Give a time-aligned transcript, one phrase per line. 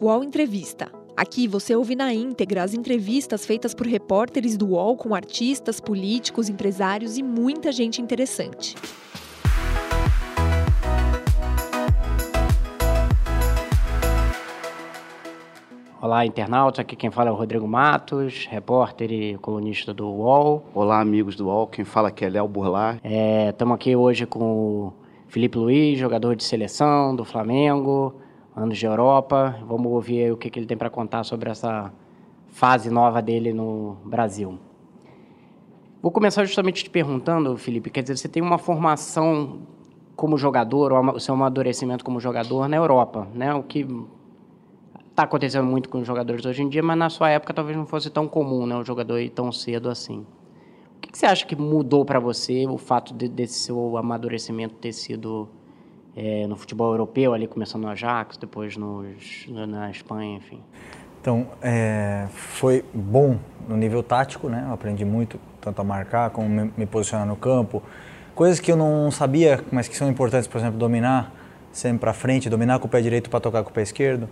[0.00, 0.92] UOL Entrevista.
[1.16, 6.48] Aqui você ouve na íntegra as entrevistas feitas por repórteres do UOL com artistas, políticos,
[6.48, 8.76] empresários e muita gente interessante.
[16.00, 16.78] Olá, internautas.
[16.78, 20.64] Aqui quem fala é o Rodrigo Matos, repórter e colunista do UOL.
[20.72, 21.66] Olá, amigos do UOL.
[21.66, 23.00] Quem fala aqui é Léo Burlar.
[23.50, 24.92] Estamos é, aqui hoje com o
[25.26, 28.14] Felipe Luiz, jogador de seleção do Flamengo,
[28.62, 29.56] anos de Europa.
[29.66, 31.92] Vamos ouvir o que, que ele tem para contar sobre essa
[32.48, 34.58] fase nova dele no Brasil.
[36.02, 39.60] Vou começar justamente te perguntando, Felipe, quer dizer, você tem uma formação
[40.14, 43.54] como jogador, ou o seu amadurecimento como jogador na Europa, né?
[43.54, 43.86] O que
[45.10, 47.86] está acontecendo muito com os jogadores hoje em dia, mas na sua época talvez não
[47.86, 50.24] fosse tão comum, né, o jogador ir tão cedo assim.
[50.96, 54.76] O que, que você acha que mudou para você o fato de, desse seu amadurecimento
[54.76, 55.48] ter sido
[56.20, 60.60] é, no futebol europeu, ali começando no Ajax, depois nos, na Espanha, enfim?
[61.20, 64.64] Então, é, foi bom no nível tático, né?
[64.66, 67.80] Eu aprendi muito, tanto a marcar como me, me posicionar no campo.
[68.34, 71.32] Coisas que eu não sabia, mas que são importantes, por exemplo, dominar
[71.70, 74.28] sempre para frente, dominar com o pé direito para tocar com o pé esquerdo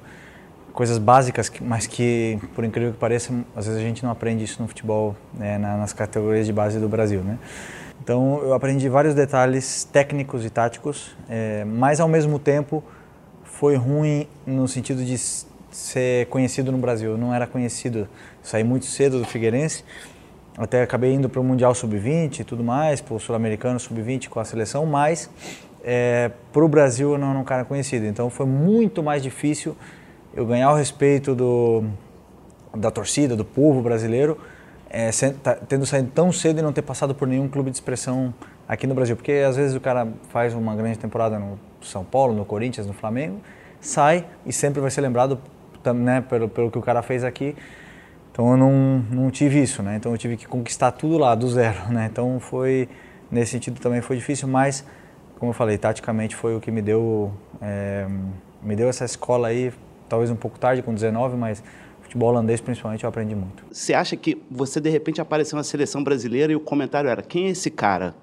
[0.77, 4.61] coisas básicas, mas que, por incrível que pareça, às vezes a gente não aprende isso
[4.61, 7.39] no futebol, né, nas categorias de base do Brasil, né?
[8.07, 12.81] Então, eu aprendi vários detalhes técnicos e táticos, é, mas ao mesmo tempo
[13.43, 15.19] foi ruim no sentido de
[15.73, 17.11] ser conhecido no Brasil.
[17.11, 18.09] Eu não era conhecido,
[18.45, 19.83] saí muito cedo do Figueirense,
[20.57, 24.39] até acabei indo para o Mundial Sub-20 e tudo mais, para o Sul-Americano Sub-20 com
[24.39, 25.29] a seleção, mas
[25.83, 28.07] é, para o Brasil eu não era um cara conhecido.
[28.07, 29.77] Então foi muito mais difícil
[30.33, 31.83] eu ganhar o respeito do,
[32.73, 34.39] da torcida, do povo brasileiro,
[34.89, 35.11] é,
[35.43, 38.33] tá, tendo saído tão cedo e não ter passado por nenhum clube de expressão
[38.69, 39.17] aqui no Brasil.
[39.17, 42.93] Porque às vezes o cara faz uma grande temporada no São Paulo, no Corinthians, no
[42.93, 43.41] Flamengo,
[43.81, 45.39] sai e sempre vai ser lembrado
[45.95, 47.57] né, pelo, pelo que o cara fez aqui.
[48.33, 49.97] Então eu não, não tive isso, né?
[49.97, 52.09] Então eu tive que conquistar tudo lá, do zero, né?
[52.11, 52.89] Então foi,
[53.31, 54.85] nesse sentido também foi difícil, mas,
[55.39, 57.33] como eu falei, taticamente foi o que me deu,
[57.63, 58.07] é,
[58.63, 59.73] me deu essa escola aí
[60.09, 61.63] talvez um pouco tarde, com 19, mas
[62.17, 63.65] futebol holandês principalmente eu aprendi muito.
[63.71, 67.47] Você acha que você de repente apareceu na seleção brasileira e o comentário era: quem
[67.47, 68.15] é esse cara?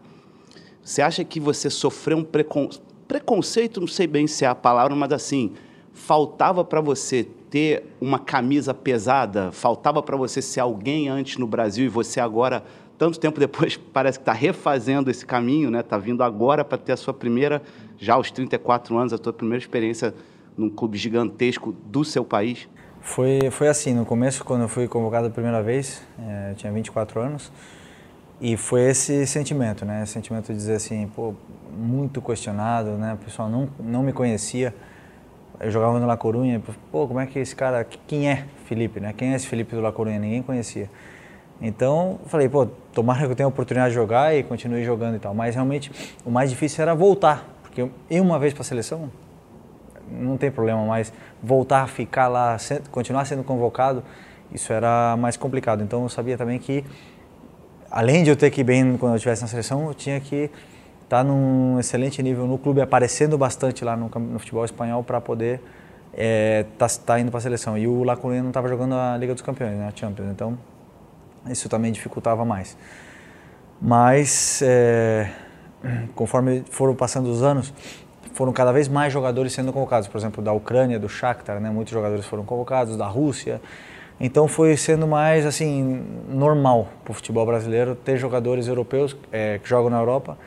[0.84, 2.70] Você acha que você sofreu um precon...
[3.08, 5.54] preconceito, não sei bem se é a palavra, mas assim,
[5.94, 9.52] faltava para você ter uma camisa pesada?
[9.52, 12.64] Faltava para você ser alguém antes no Brasil e você agora,
[12.98, 15.82] tanto tempo depois, parece que está refazendo esse caminho, né?
[15.82, 17.62] Está vindo agora para ter a sua primeira,
[17.98, 20.14] já aos 34 anos, a sua primeira experiência
[20.58, 22.68] num clube gigantesco do seu país?
[23.04, 26.72] Foi, foi assim, no começo, quando eu fui convocado a primeira vez, é, eu tinha
[26.72, 27.52] 24 anos,
[28.40, 30.06] e foi esse sentimento, né?
[30.06, 31.34] Sentimento de dizer assim, pô,
[31.78, 33.14] muito questionado, né?
[33.14, 34.74] O pessoal não, não me conhecia.
[35.60, 39.14] Eu jogava no La Corunha, pô, como é que esse cara, quem é Felipe, né?
[39.16, 40.18] Quem é esse Felipe do La Corunha?
[40.18, 40.90] Ninguém conhecia.
[41.62, 45.20] Então, falei, pô, tomara que eu tenha a oportunidade de jogar e continue jogando e
[45.20, 45.34] tal.
[45.36, 45.92] Mas realmente,
[46.26, 49.12] o mais difícil era voltar, porque eu uma vez para a seleção,
[50.14, 52.58] não tem problema, mas voltar a ficar lá,
[52.92, 54.04] continuar sendo convocado,
[54.54, 55.84] isso era mais complicado.
[55.84, 56.84] Então eu sabia também que,
[57.90, 60.50] além de eu ter que ir bem quando eu estivesse na seleção, eu tinha que
[61.04, 65.20] estar tá num excelente nível no clube, aparecendo bastante lá no, no futebol espanhol para
[65.20, 65.62] poder
[66.12, 67.78] estar é, tá, tá indo para a seleção.
[67.78, 70.58] E o La Coruña não estava jogando a Liga dos Campeões, né, a Champions, então
[71.50, 72.78] isso também dificultava mais.
[73.82, 75.30] Mas, é,
[76.16, 77.74] conforme foram passando os anos,
[78.34, 81.70] foram cada vez mais jogadores sendo convocados, por exemplo, da Ucrânia, do Shakhtar, né?
[81.70, 83.62] muitos jogadores foram convocados, da Rússia.
[84.20, 89.68] Então foi sendo mais assim normal para o futebol brasileiro ter jogadores europeus é, que
[89.68, 90.38] jogam na Europa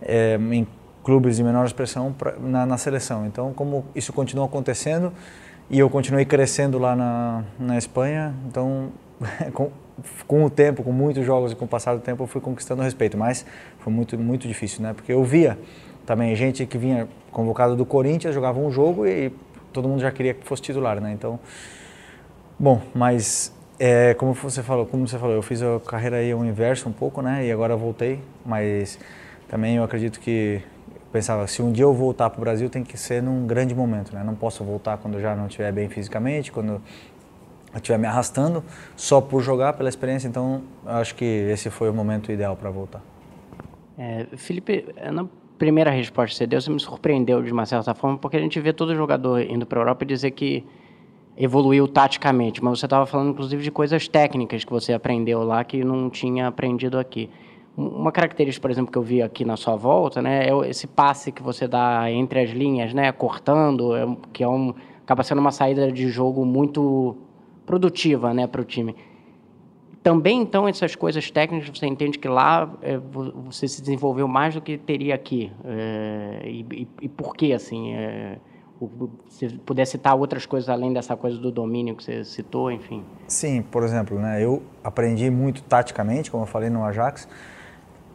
[0.00, 0.66] é, em
[1.02, 3.26] clubes de menor expressão pra, na, na, seleção.
[3.26, 5.12] Então como isso continua acontecendo
[5.68, 8.90] e eu continuei crescendo lá na, na Espanha, então
[9.52, 9.70] com,
[10.26, 12.82] com o tempo, com muitos jogos e com o passar do tempo eu fui conquistando
[12.82, 13.44] respeito, mas
[13.80, 14.92] foi muito muito difícil, né?
[14.94, 15.58] Porque eu via
[16.06, 19.32] também gente que vinha convocado do Corinthians, jogava um jogo e
[19.72, 21.12] todo mundo já queria que fosse titular, né?
[21.12, 21.38] Então,
[22.58, 26.44] bom, mas é, como você falou, como você falou, eu fiz a carreira aí o
[26.44, 27.46] inverso um pouco, né?
[27.46, 28.98] E agora voltei, mas
[29.48, 30.62] também eu acredito que
[31.12, 34.14] pensava, se um dia eu voltar para o Brasil tem que ser num grande momento,
[34.14, 34.22] né?
[34.22, 36.80] Não posso voltar quando eu já não estiver bem fisicamente, quando eu
[37.74, 38.62] estiver me arrastando
[38.96, 40.28] só por jogar pela experiência.
[40.28, 43.02] Então, acho que esse foi o momento ideal para voltar.
[43.98, 45.26] É, Felipe, na
[45.60, 48.58] primeira resposta que você deu, você me surpreendeu de uma certa forma, porque a gente
[48.58, 50.64] vê todo jogador indo para a Europa e dizer que
[51.36, 55.84] evoluiu taticamente, mas você estava falando inclusive de coisas técnicas que você aprendeu lá que
[55.84, 57.28] não tinha aprendido aqui.
[57.76, 61.30] Uma característica, por exemplo, que eu vi aqui na sua volta, né, é esse passe
[61.30, 64.74] que você dá entre as linhas, né, cortando, é que é um
[65.04, 67.16] acaba sendo uma saída de jogo muito
[67.66, 68.96] produtiva né, para o time.
[70.02, 74.62] Também, então, essas coisas técnicas, você entende que lá é, você se desenvolveu mais do
[74.62, 75.52] que teria aqui.
[75.64, 77.94] É, e, e, por quê, assim?
[77.94, 78.38] É,
[79.28, 83.04] se citar outras coisas além dessa coisa do domínio que você citou, enfim.
[83.28, 87.28] Sim, por exemplo, né, eu aprendi muito taticamente, como eu falei no Ajax,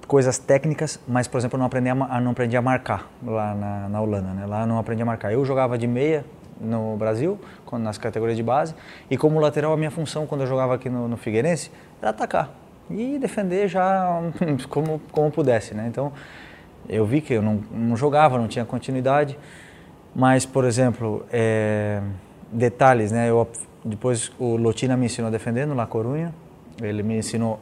[0.08, 3.90] coisas técnicas, mas, por exemplo, eu não aprendi a, não aprendi a marcar lá na,
[3.90, 4.34] na Holanda.
[4.34, 4.46] Né?
[4.48, 5.32] Lá eu não aprendi a marcar.
[5.32, 6.26] Eu jogava de meia
[6.60, 7.40] no Brasil,
[7.74, 8.74] nas categorias de base,
[9.10, 11.72] e como lateral a minha função quando eu jogava aqui no, no Figueirense
[12.02, 12.50] era atacar
[12.90, 14.22] e defender já
[14.70, 15.74] como, como pudesse.
[15.74, 15.86] Né?
[15.88, 16.12] Então,
[16.88, 19.38] eu vi que eu não, não jogava, não tinha continuidade,
[20.16, 22.02] mas, por exemplo, é,
[22.52, 23.30] detalhes, né?
[23.30, 23.48] Eu,
[23.84, 25.88] depois o Lotina me ensinou a defender no La
[26.82, 27.60] ele me ensinou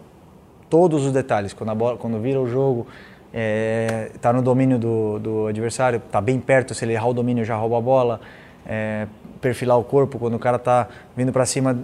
[0.69, 1.53] todos os detalhes.
[1.53, 2.85] Quando, a bola, quando vira o jogo,
[3.33, 7.43] é, tá no domínio do, do adversário, está bem perto, se ele errar o domínio
[7.43, 8.21] já rouba a bola,
[8.65, 9.07] é,
[9.41, 11.77] perfilar o corpo quando o cara está vindo para cima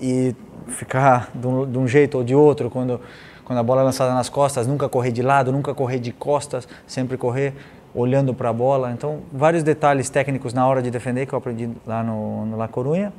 [0.00, 0.34] e
[0.68, 3.00] ficar de um, de um, jeito ou de outro, quando,
[3.44, 6.68] quando a bola é lançada nas costas, nunca correr de lado, nunca correr de costas,
[6.86, 7.54] sempre correr
[7.94, 8.92] olhando para a bola.
[8.92, 12.68] Então, vários detalhes técnicos na hora de defender que eu aprendi lá no, no La
[12.68, 13.12] Coruña,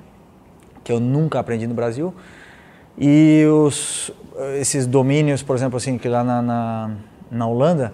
[0.83, 2.13] que eu nunca aprendi no Brasil.
[2.97, 4.11] E os,
[4.59, 6.91] esses domínios, por exemplo, assim, que lá na, na,
[7.31, 7.93] na Holanda,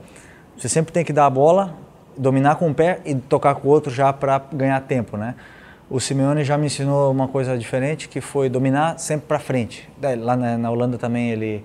[0.57, 1.75] você sempre tem que dar a bola,
[2.18, 5.36] dominar com o pé e tocar com o outro já para ganhar tempo, né?
[5.89, 9.89] O Simeone já me ensinou uma coisa diferente, que foi dominar sempre para frente.
[10.19, 11.63] Lá na, na, Holanda também ele,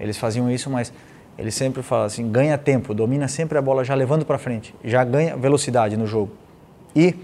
[0.00, 0.92] eles faziam isso, mas
[1.36, 5.04] ele sempre fala assim, ganha tempo, domina sempre a bola já levando para frente, já
[5.04, 6.32] ganha velocidade no jogo.
[6.96, 7.14] E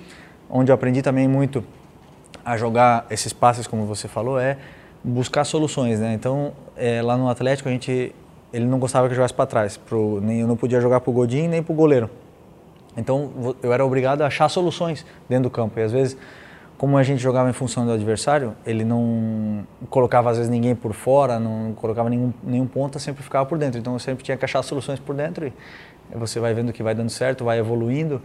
[0.48, 1.64] onde eu aprendi também muito
[2.44, 4.56] a jogar esses passes, como você falou, é
[5.02, 6.14] buscar soluções, né?
[6.14, 8.14] Então, é, lá no Atlético a gente
[8.52, 11.10] ele não gostava que eu jogasse para trás, pro, nem eu não podia jogar para
[11.10, 12.08] o Godinho nem para o goleiro.
[12.96, 15.78] Então, eu era obrigado a achar soluções dentro do campo.
[15.78, 16.16] E às vezes,
[16.78, 20.92] como a gente jogava em função do adversário, ele não colocava às vezes ninguém por
[20.92, 23.78] fora, não colocava nenhum, nenhum ponta, sempre ficava por dentro.
[23.78, 25.52] Então, eu sempre tinha que achar soluções por dentro e
[26.16, 28.20] você vai vendo que vai dando certo, vai evoluindo.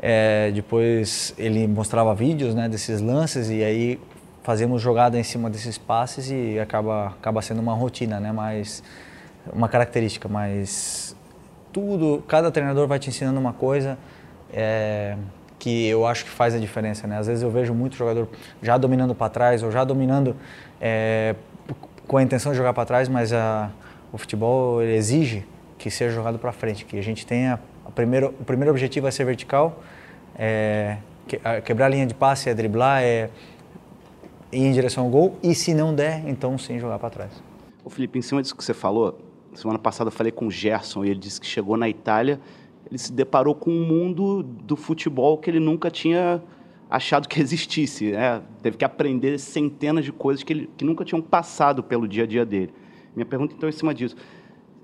[0.00, 3.98] É, depois ele mostrava vídeos né, desses lances e aí
[4.42, 8.30] fazemos jogada em cima desses passes e acaba, acaba sendo uma rotina, né?
[8.30, 8.82] Mas
[9.52, 11.05] uma característica, mas
[11.76, 13.98] tudo, cada treinador vai te ensinando uma coisa
[14.50, 15.14] é,
[15.58, 17.18] que eu acho que faz a diferença, né?
[17.18, 18.30] Às vezes eu vejo muito jogador
[18.62, 20.34] já dominando para trás ou já dominando
[20.80, 21.34] é,
[22.08, 23.70] com a intenção de jogar para trás, mas a,
[24.10, 25.44] o futebol exige
[25.76, 29.10] que seja jogado para frente, que a gente tenha a primeiro, o primeiro objetivo é
[29.10, 29.82] ser vertical,
[30.38, 30.96] é,
[31.28, 33.28] que, quebrar a linha de passe, é driblar, é
[34.50, 37.32] ir em direção ao gol e se não der, então sim jogar para trás.
[37.84, 39.25] O Felipe, em cima disso que você falou,
[39.56, 42.40] semana passada eu falei com o Gerson e ele disse que chegou na Itália,
[42.88, 46.42] ele se deparou com um mundo do futebol que ele nunca tinha
[46.88, 48.12] achado que existisse.
[48.12, 48.42] Né?
[48.62, 52.26] Teve que aprender centenas de coisas que, ele, que nunca tinham passado pelo dia a
[52.26, 52.72] dia dele.
[53.14, 54.16] Minha pergunta, então, é em cima disso.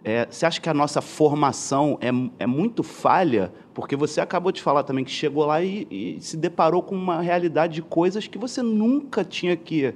[0.04, 2.08] É, você acha que a nossa formação é,
[2.42, 3.52] é muito falha?
[3.72, 7.20] Porque você acabou de falar também que chegou lá e, e se deparou com uma
[7.20, 9.94] realidade de coisas que você nunca tinha que.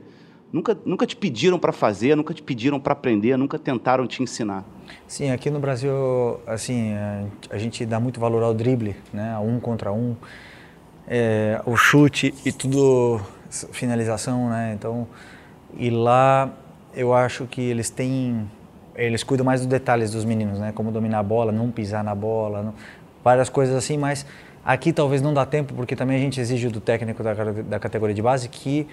[0.52, 4.64] Nunca, nunca te pediram para fazer, nunca te pediram para aprender, nunca tentaram te ensinar.
[5.06, 5.92] Sim, aqui no Brasil,
[6.46, 6.92] assim,
[7.50, 9.32] a gente dá muito valor ao drible, né?
[9.34, 10.14] A um contra um,
[11.06, 13.20] é, o chute e tudo
[13.72, 14.72] finalização, né?
[14.74, 15.06] Então,
[15.76, 16.50] e lá
[16.94, 18.48] eu acho que eles têm
[18.94, 20.72] eles cuidam mais dos detalhes dos meninos, né?
[20.74, 22.74] Como dominar a bola, não pisar na bola, não,
[23.22, 24.24] várias coisas assim, mas
[24.64, 28.14] aqui talvez não dá tempo porque também a gente exige do técnico da, da categoria
[28.14, 28.88] de base que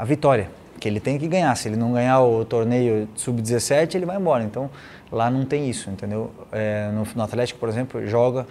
[0.00, 1.54] a vitória, que ele tem que ganhar.
[1.56, 4.42] Se ele não ganhar o torneio sub-17, ele vai embora.
[4.42, 4.70] Então
[5.12, 6.30] lá não tem isso, entendeu?
[6.50, 8.46] É, no, no Atlético, por exemplo, joga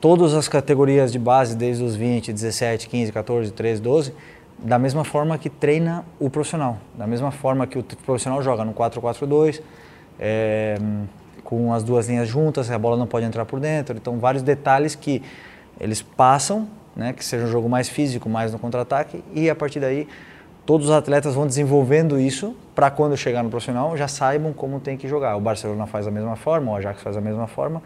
[0.00, 4.12] todas as categorias de base, desde os 20, 17, 15, 14, 13, 12,
[4.58, 8.74] da mesma forma que treina o profissional, da mesma forma que o profissional joga no
[8.74, 9.62] 4-4-2,
[10.18, 10.76] é,
[11.44, 13.96] com as duas linhas juntas, a bola não pode entrar por dentro.
[13.96, 15.22] Então, vários detalhes que
[15.78, 19.78] eles passam, né, que seja um jogo mais físico, mais no contra-ataque, e a partir
[19.78, 20.08] daí
[20.72, 24.96] todos os atletas vão desenvolvendo isso para quando chegar no profissional já saibam como tem
[24.96, 25.36] que jogar.
[25.36, 27.82] O Barcelona faz da mesma forma, o Ajax faz da mesma forma.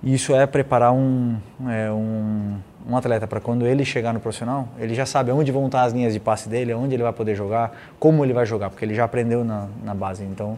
[0.00, 1.36] Isso é preparar um,
[1.68, 2.56] é, um,
[2.88, 5.92] um atleta para quando ele chegar no profissional, ele já sabe onde vão estar as
[5.92, 8.94] linhas de passe dele, onde ele vai poder jogar, como ele vai jogar, porque ele
[8.94, 10.22] já aprendeu na, na base.
[10.22, 10.56] Então,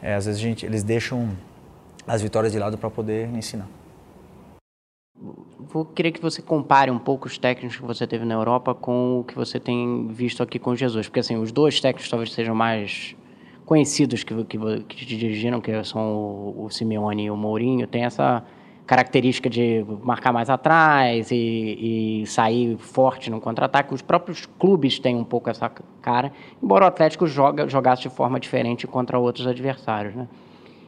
[0.00, 1.28] é, às vezes gente, eles deixam
[2.08, 3.66] as vitórias de lado para poder ensinar.
[5.72, 9.20] Vou querer que você compare um pouco os técnicos que você teve na Europa com
[9.20, 12.56] o que você tem visto aqui com Jesus, porque assim os dois técnicos talvez sejam
[12.56, 13.14] mais
[13.64, 18.04] conhecidos que, que, que te dirigiram, que são o, o Simeone e o Mourinho, tem
[18.04, 18.42] essa
[18.84, 23.94] característica de marcar mais atrás e, e sair forte no contra-ataque.
[23.94, 25.70] Os próprios clubes têm um pouco essa
[26.02, 30.26] cara, embora o Atlético joga, jogasse de forma diferente contra outros adversários, né?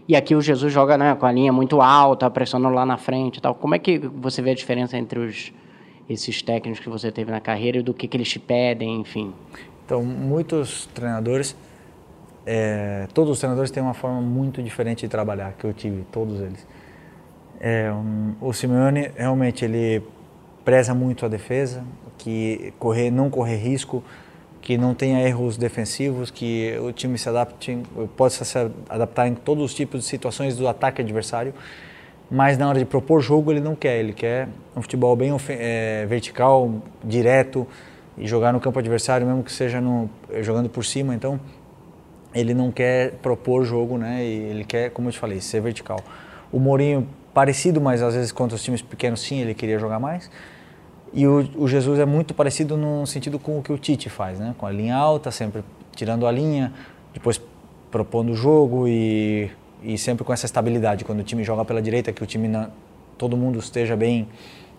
[0.09, 3.37] E aqui o Jesus joga né, com a linha muito alta, pressionando lá na frente
[3.37, 3.54] e tal.
[3.54, 5.52] Como é que você vê a diferença entre os,
[6.09, 9.32] esses técnicos que você teve na carreira e do que, que eles te pedem, enfim?
[9.85, 11.56] Então, muitos treinadores,
[12.44, 16.40] é, todos os treinadores têm uma forma muito diferente de trabalhar, que eu tive, todos
[16.40, 16.66] eles.
[17.61, 20.02] É, um, o Simeone realmente ele
[20.64, 21.85] preza muito a defesa,
[22.18, 24.02] que correr, não correr risco,
[24.62, 27.76] que não tenha erros defensivos, que o time se adapte,
[28.16, 28.57] possa se
[28.88, 31.52] adaptar em todos os tipos de situações do ataque adversário.
[32.31, 36.07] Mas na hora de propor jogo ele não quer, ele quer um futebol bem é,
[36.09, 37.66] vertical, direto
[38.16, 40.09] e jogar no campo adversário, mesmo que seja no,
[40.40, 41.12] jogando por cima.
[41.14, 41.38] Então
[42.33, 44.25] ele não quer propor jogo, né?
[44.25, 45.99] E ele quer, como eu te falei, ser vertical.
[46.50, 50.31] O Mourinho parecido, mas às vezes contra os times pequenos sim, ele queria jogar mais.
[51.12, 54.38] E o, o, Jesus é muito parecido no sentido com o que o Tite faz,
[54.38, 54.54] né?
[54.57, 55.62] Com a linha alta, sempre
[55.95, 56.73] tirando a linha,
[57.12, 57.40] depois
[57.90, 59.50] propondo o jogo e,
[59.83, 61.04] e sempre com essa estabilidade.
[61.04, 62.71] Quando o time joga pela direita, que o time na,
[63.19, 64.26] todo mundo esteja bem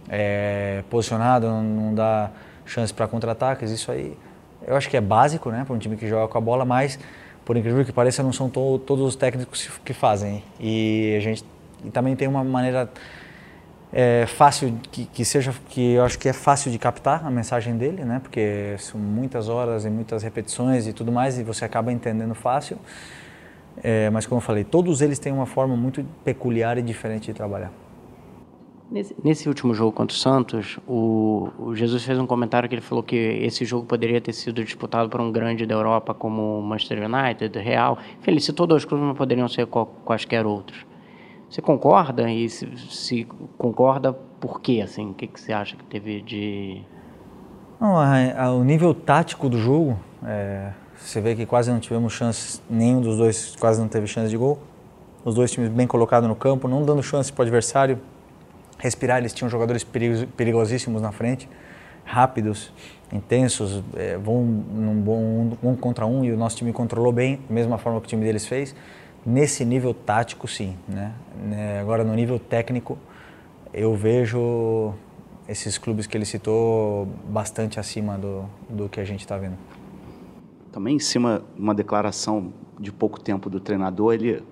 [0.09, 2.31] é, posicionado, não, não dá
[2.65, 3.69] chance para contra-ataques.
[3.69, 4.17] Isso aí
[4.65, 5.63] eu acho que é básico, né?
[5.65, 6.97] Para um time que joga com a bola, mas
[7.45, 10.43] por incrível que pareça, não são to, todos os técnicos que fazem.
[10.59, 11.43] E a gente
[11.83, 12.89] e também tem uma maneira
[13.93, 17.77] é, fácil que, que, seja que eu acho que é fácil de captar a mensagem
[17.77, 18.19] dele, né?
[18.19, 22.79] Porque são muitas horas e muitas repetições e tudo mais e você acaba entendendo fácil.
[23.83, 27.33] É, mas como eu falei, todos eles têm uma forma muito peculiar e diferente de
[27.33, 27.71] trabalhar.
[28.89, 32.81] Nesse, nesse último jogo contra o Santos, o, o, Jesus fez um comentário que ele
[32.81, 36.99] falou que esse jogo poderia ter sido disputado por um grande da Europa como Manchester
[37.03, 37.97] United, Real.
[38.19, 40.85] Enfim, ele citou dois clubes, mas poderiam ser qual, quaisquer outros.
[41.53, 42.31] Você concorda?
[42.31, 43.27] E se, se
[43.59, 44.81] concorda, por quê?
[44.83, 46.81] Assim, o que, que você acha que teve de...
[47.79, 49.95] Não, a, a, o nível tático do jogo,
[50.25, 54.31] é, você vê que quase não tivemos chances, nenhum dos dois quase não teve chance
[54.31, 54.57] de gol.
[55.23, 57.99] Os dois times bem colocados no campo, não dando chance para o adversário
[58.79, 59.19] respirar.
[59.19, 61.47] Eles tinham jogadores perigosíssimos na frente,
[62.03, 62.73] rápidos,
[63.11, 65.19] intensos, é, vão num bom
[65.61, 68.09] um, um contra um e o nosso time controlou bem, da mesma forma que o
[68.09, 68.73] time deles fez.
[69.25, 70.75] Nesse nível tático, sim.
[70.87, 71.13] Né?
[71.41, 71.79] né?
[71.79, 72.97] Agora, no nível técnico,
[73.73, 74.93] eu vejo
[75.47, 79.57] esses clubes que ele citou bastante acima do, do que a gente está vendo.
[80.71, 84.43] Também em cima de uma declaração de pouco tempo do treinador, ele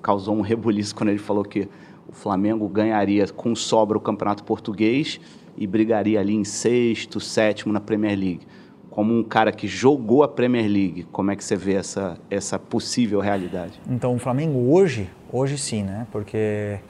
[0.00, 1.68] causou um rebuliço quando ele falou que
[2.08, 5.20] o Flamengo ganharia com sobra o Campeonato Português
[5.56, 8.46] e brigaria ali em sexto, sétimo na Premier League
[8.90, 12.58] como um cara que jogou a Premier League, como é que você vê essa, essa
[12.58, 13.80] possível realidade?
[13.88, 16.06] Então, o Flamengo hoje, hoje sim, né?
[16.10, 16.80] Porque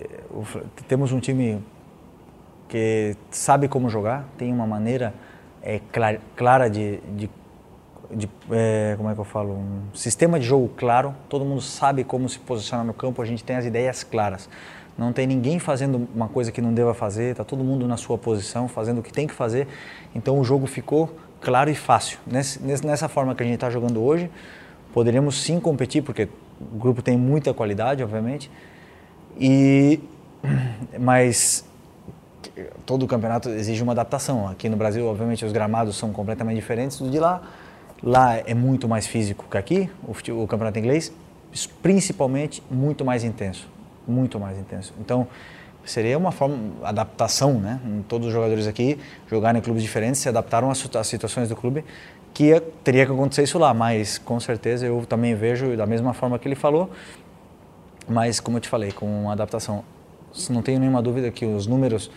[0.00, 0.20] eh,
[0.88, 1.60] temos um time
[2.68, 5.12] que sabe como jogar, tem uma maneira
[5.62, 7.28] é, clara, clara de, de,
[8.10, 11.14] de é, como é que eu falo, um sistema de jogo claro.
[11.28, 13.20] Todo mundo sabe como se posicionar no campo.
[13.20, 14.48] A gente tem as ideias claras.
[14.96, 17.32] Não tem ninguém fazendo uma coisa que não deva fazer.
[17.32, 19.66] Está todo mundo na sua posição, fazendo o que tem que fazer.
[20.14, 22.18] Então o jogo ficou claro e fácil.
[22.26, 24.30] nessa forma que a gente está jogando hoje,
[24.92, 26.28] poderíamos sim competir, porque
[26.60, 28.50] o grupo tem muita qualidade, obviamente.
[29.38, 30.00] E
[30.98, 31.64] mas
[32.84, 34.48] todo campeonato exige uma adaptação.
[34.48, 37.42] Aqui no Brasil, obviamente, os gramados são completamente diferentes do de lá.
[38.02, 40.12] Lá é muito mais físico que aqui, o,
[40.42, 41.12] o campeonato inglês,
[41.82, 43.68] principalmente muito mais intenso,
[44.08, 44.94] muito mais intenso.
[44.98, 45.26] Então,
[45.84, 47.80] seria uma forma adaptação, né?
[48.08, 51.84] Todos os jogadores aqui jogaram em clubes diferentes, se adaptaram às, situações do clube,
[52.32, 56.38] que teria que acontecer isso lá, mas com certeza eu também vejo da mesma forma
[56.38, 56.90] que ele falou,
[58.08, 59.84] mas como eu te falei, com adaptação.
[60.48, 62.10] Não tenho nenhuma dúvida que os números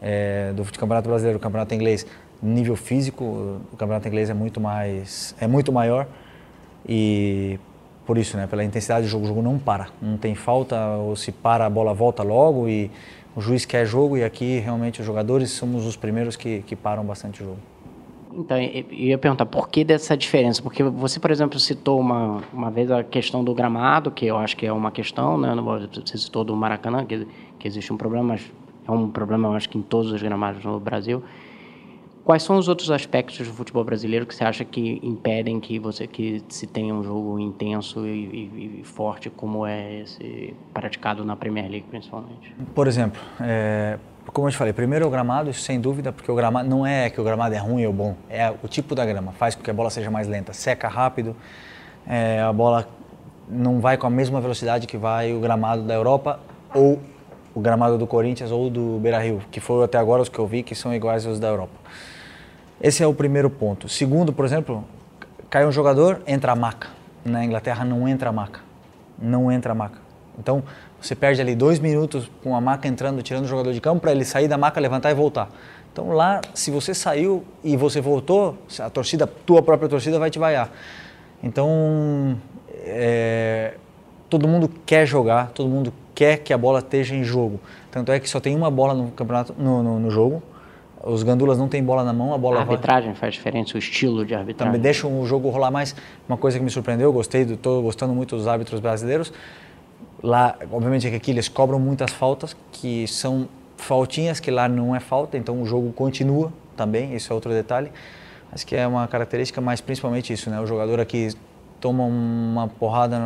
[0.00, 2.06] é, do Campeonato Brasileiro, do Campeonato Inglês,
[2.42, 3.24] nível físico,
[3.72, 6.06] o Campeonato Inglês é muito mais, é muito maior
[6.88, 7.58] e
[8.06, 8.46] por isso, né?
[8.46, 9.88] Pela intensidade do jogo, o jogo não para.
[10.00, 12.90] Não tem falta, ou se para, a bola volta logo e
[13.34, 17.04] o juiz quer jogo e aqui realmente os jogadores somos os primeiros que, que param
[17.04, 17.58] bastante o jogo.
[18.32, 20.62] Então, eu ia perguntar por que dessa diferença?
[20.62, 24.56] Porque você, por exemplo, citou uma, uma vez a questão do gramado, que eu acho
[24.56, 25.54] que é uma questão, né?
[26.04, 27.26] Você citou do Maracanã, que,
[27.58, 28.52] que existe um problema, mas
[28.86, 31.22] é um problema, eu acho que em todos os gramados no Brasil.
[32.26, 36.08] Quais são os outros aspectos do futebol brasileiro que você acha que impedem que você
[36.08, 41.36] que se tenha um jogo intenso e, e, e forte como é esse praticado na
[41.36, 42.52] Premier League principalmente?
[42.74, 43.96] Por exemplo, é,
[44.32, 47.08] como eu te falei, primeiro o gramado, isso sem dúvida, porque o gramado não é
[47.10, 49.70] que o gramado é ruim ou bom, é o tipo da grama, faz com que
[49.70, 51.36] a bola seja mais lenta, seca rápido,
[52.08, 52.88] é, a bola
[53.48, 56.40] não vai com a mesma velocidade que vai o gramado da Europa
[56.74, 56.98] ou
[57.54, 60.64] o gramado do Corinthians ou do Beira-Rio, que foram até agora os que eu vi
[60.64, 61.72] que são iguais aos da Europa.
[62.86, 63.88] Esse é o primeiro ponto.
[63.88, 64.84] Segundo, por exemplo,
[65.50, 66.86] cai um jogador, entra a maca.
[67.24, 68.60] Na Inglaterra não entra a maca.
[69.18, 69.98] Não entra a maca.
[70.38, 70.62] Então,
[71.00, 74.12] você perde ali dois minutos com a maca entrando, tirando o jogador de campo, para
[74.12, 75.50] ele sair da maca, levantar e voltar.
[75.92, 80.38] Então lá, se você saiu e você voltou, a torcida, tua própria torcida vai te
[80.38, 80.70] vaiar.
[81.42, 82.38] Então,
[82.84, 83.74] é,
[84.30, 87.58] todo mundo quer jogar, todo mundo quer que a bola esteja em jogo.
[87.90, 90.40] Tanto é que só tem uma bola no campeonato, no, no, no jogo.
[91.02, 93.20] Os gandulas não têm bola na mão, a bola A arbitragem vai...
[93.20, 94.72] faz diferença, o estilo de arbitragem.
[94.72, 95.94] Também deixa o jogo rolar mais.
[96.28, 99.32] Uma coisa que me surpreendeu, gostei, estou gostando muito dos árbitros brasileiros.
[100.22, 105.36] Lá, obviamente, aqui eles cobram muitas faltas, que são faltinhas, que lá não é falta,
[105.36, 107.92] então o jogo continua também, isso é outro detalhe.
[108.50, 110.58] Acho que é uma característica, mas principalmente isso, né?
[110.60, 111.28] O jogador aqui
[111.80, 113.20] toma uma porrada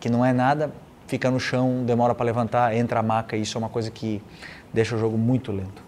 [0.00, 0.72] que não é nada,
[1.06, 4.20] fica no chão, demora para levantar, entra a maca, isso é uma coisa que
[4.72, 5.87] deixa o jogo muito lento.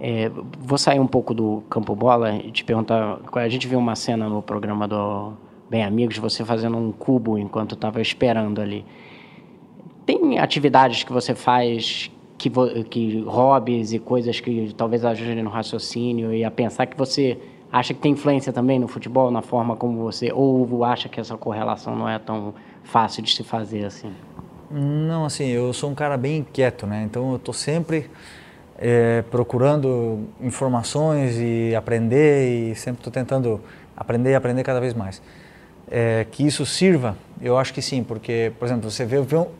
[0.00, 3.94] É, vou sair um pouco do campo bola e te perguntar, a gente viu uma
[3.94, 5.32] cena no programa do
[5.70, 8.84] Bem Amigos, você fazendo um cubo enquanto estava esperando ali.
[10.04, 12.50] Tem atividades que você faz que,
[12.84, 17.38] que hobbies e coisas que talvez ajudem no raciocínio e a pensar que você
[17.72, 21.36] acha que tem influência também no futebol, na forma como você, ou acha que essa
[21.36, 24.12] correlação não é tão fácil de se fazer assim?
[24.70, 27.02] Não, assim, eu sou um cara bem inquieto, né?
[27.04, 28.10] Então eu estou sempre
[28.78, 33.60] é, procurando informações e aprender e sempre estou tentando
[33.96, 35.22] aprender e aprender cada vez mais.
[35.90, 39.16] É, que isso sirva, eu acho que sim, porque, por exemplo, você vê,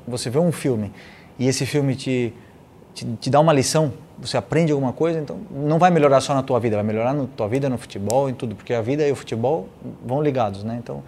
[0.07, 0.91] você vê um filme
[1.39, 2.33] e esse filme te,
[2.95, 6.43] te, te, dá uma lição, você aprende alguma coisa, então não vai melhorar só na
[6.43, 9.13] tua vida, vai melhorar na tua vida, no futebol, em tudo, porque a vida e
[9.13, 9.69] o futebol
[10.05, 10.79] vão ligados, né?
[10.83, 11.03] Então,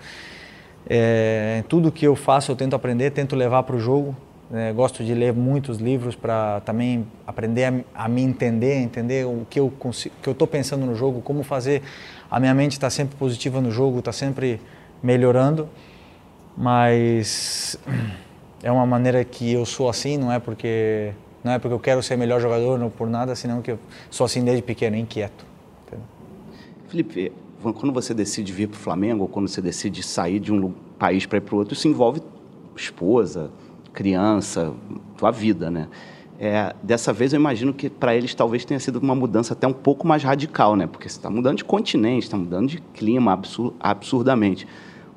[0.88, 4.14] é, tudo que eu faço eu tento aprender, tento levar para o jogo.
[4.50, 4.72] Né?
[4.72, 9.58] Gosto de ler muitos livros para também aprender a, a, me entender, entender o que
[9.58, 11.82] eu que eu estou pensando no jogo, como fazer
[12.30, 14.60] a minha mente estar tá sempre positiva no jogo, está sempre
[15.02, 15.68] melhorando.
[16.56, 17.78] Mas
[18.62, 21.12] é uma maneira que eu sou assim, não é porque
[21.44, 23.78] não é porque eu quero ser melhor jogador, não por nada, senão que eu
[24.10, 25.46] sou assim desde pequeno, inquieto.
[25.86, 26.06] Entendeu?
[26.88, 27.32] Felipe,
[27.62, 31.24] quando você decide vir para o Flamengo, ou quando você decide sair de um país
[31.26, 32.20] para ir para o outro, isso envolve
[32.76, 33.50] esposa,
[33.96, 34.72] criança,
[35.16, 35.88] tua vida, né?
[36.38, 39.72] É, dessa vez eu imagino que para eles talvez tenha sido uma mudança até um
[39.72, 40.86] pouco mais radical, né?
[40.86, 44.68] Porque você está mudando de continente, está mudando de clima absur absurdamente.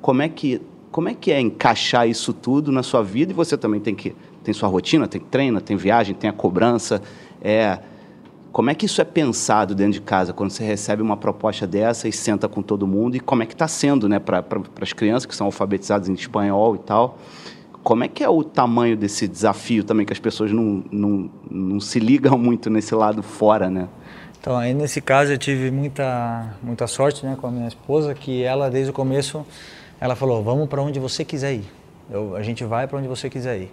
[0.02, 0.62] Como é que
[0.92, 4.16] como é que é encaixar isso tudo na sua vida e você também tem que
[4.44, 7.02] tem sua rotina, tem treino, tem viagem, tem a cobrança,
[7.42, 7.80] é
[8.52, 12.08] como é que isso é pensado dentro de casa, quando você recebe uma proposta dessa
[12.08, 13.16] e senta com todo mundo?
[13.16, 14.44] E como é que está sendo né, para
[14.82, 17.20] as crianças que são alfabetizadas em espanhol e tal?
[17.90, 21.80] Como é que é o tamanho desse desafio também, que as pessoas não, não, não
[21.80, 23.90] se ligam muito nesse lado fora, né?
[24.40, 28.44] Então, aí nesse caso eu tive muita, muita sorte né, com a minha esposa, que
[28.44, 29.44] ela desde o começo,
[30.00, 31.66] ela falou, vamos para onde você quiser ir.
[32.12, 33.72] Eu, a gente vai para onde você quiser ir.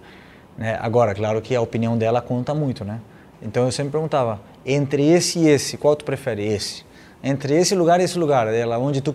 [0.57, 0.79] Né?
[0.81, 3.03] Agora, claro que a opinião dela conta muito, né?
[3.43, 6.43] Então eu sempre perguntava, entre esse e esse, qual tu prefere?
[6.43, 6.86] Esse.
[7.29, 9.13] Entre esse lugar e esse lugar, ela onde tu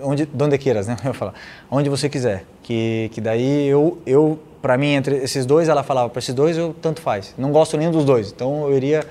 [0.00, 0.96] onde onde queiras, né?
[1.06, 1.34] Eu falar,
[1.70, 2.44] onde você quiser.
[2.64, 6.58] Que que daí eu eu para mim entre esses dois, ela falava, para esses dois
[6.58, 7.32] eu tanto faz.
[7.38, 8.32] Não gosto nenhum dos dois.
[8.32, 9.06] Então eu iria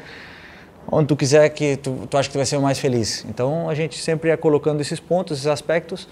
[0.92, 3.26] onde tu quiser que tu, tu acha que tu vai ser o mais feliz.
[3.30, 6.06] Então a gente sempre ia colocando esses pontos, esses aspectos.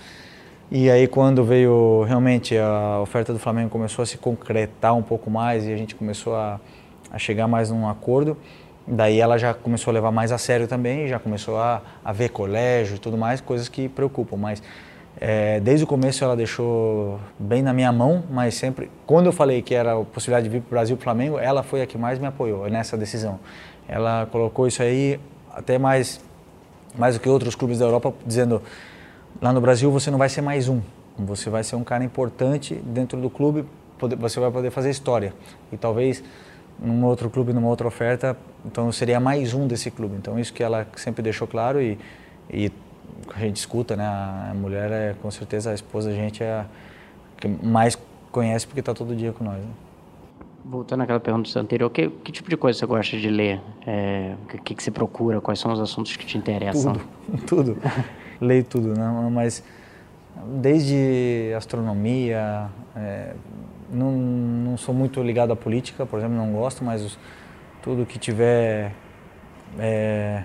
[0.71, 5.29] E aí quando veio realmente a oferta do Flamengo começou a se concretar um pouco
[5.29, 6.61] mais e a gente começou a,
[7.11, 8.37] a chegar mais num acordo,
[8.91, 12.29] Daí ela já começou a levar mais a sério também, já começou a, a ver
[12.29, 14.35] colégio e tudo mais, coisas que preocupam.
[14.35, 14.63] Mas
[15.21, 19.61] é, desde o começo ela deixou bem na minha mão, mas sempre, quando eu falei
[19.61, 21.85] que era a possibilidade de vir para o Brasil, para o Flamengo, ela foi a
[21.85, 23.39] que mais me apoiou nessa decisão.
[23.87, 25.19] Ela colocou isso aí
[25.53, 26.19] até mais,
[26.97, 28.59] mais do que outros clubes da Europa, dizendo:
[29.39, 30.81] lá no Brasil você não vai ser mais um,
[31.15, 33.65] você vai ser um cara importante dentro do clube,
[34.17, 35.31] você vai poder fazer história.
[35.71, 36.23] E talvez
[36.81, 40.15] num outro clube, numa outra oferta, então eu seria mais um desse clube.
[40.17, 41.97] Então isso que ela sempre deixou claro e,
[42.49, 42.71] e
[43.33, 44.05] a gente escuta, né?
[44.05, 46.65] A mulher é com certeza a esposa, a gente é a
[47.39, 47.97] que mais
[48.31, 49.57] conhece porque está todo dia com nós.
[49.57, 49.71] Né?
[50.65, 53.61] Voltando àquela pergunta anterior, que, que tipo de coisa você gosta de ler?
[53.87, 55.41] É, o que, que você procura?
[55.41, 56.93] Quais são os assuntos que te interessam?
[57.47, 57.77] Tudo, tudo.
[58.41, 59.29] Leio tudo, né?
[59.31, 59.63] mas
[60.61, 63.33] desde astronomia, é,
[63.91, 67.19] não, não sou muito ligado à política, por exemplo, não gosto, mas os,
[67.81, 68.91] tudo que tiver
[69.77, 70.43] é,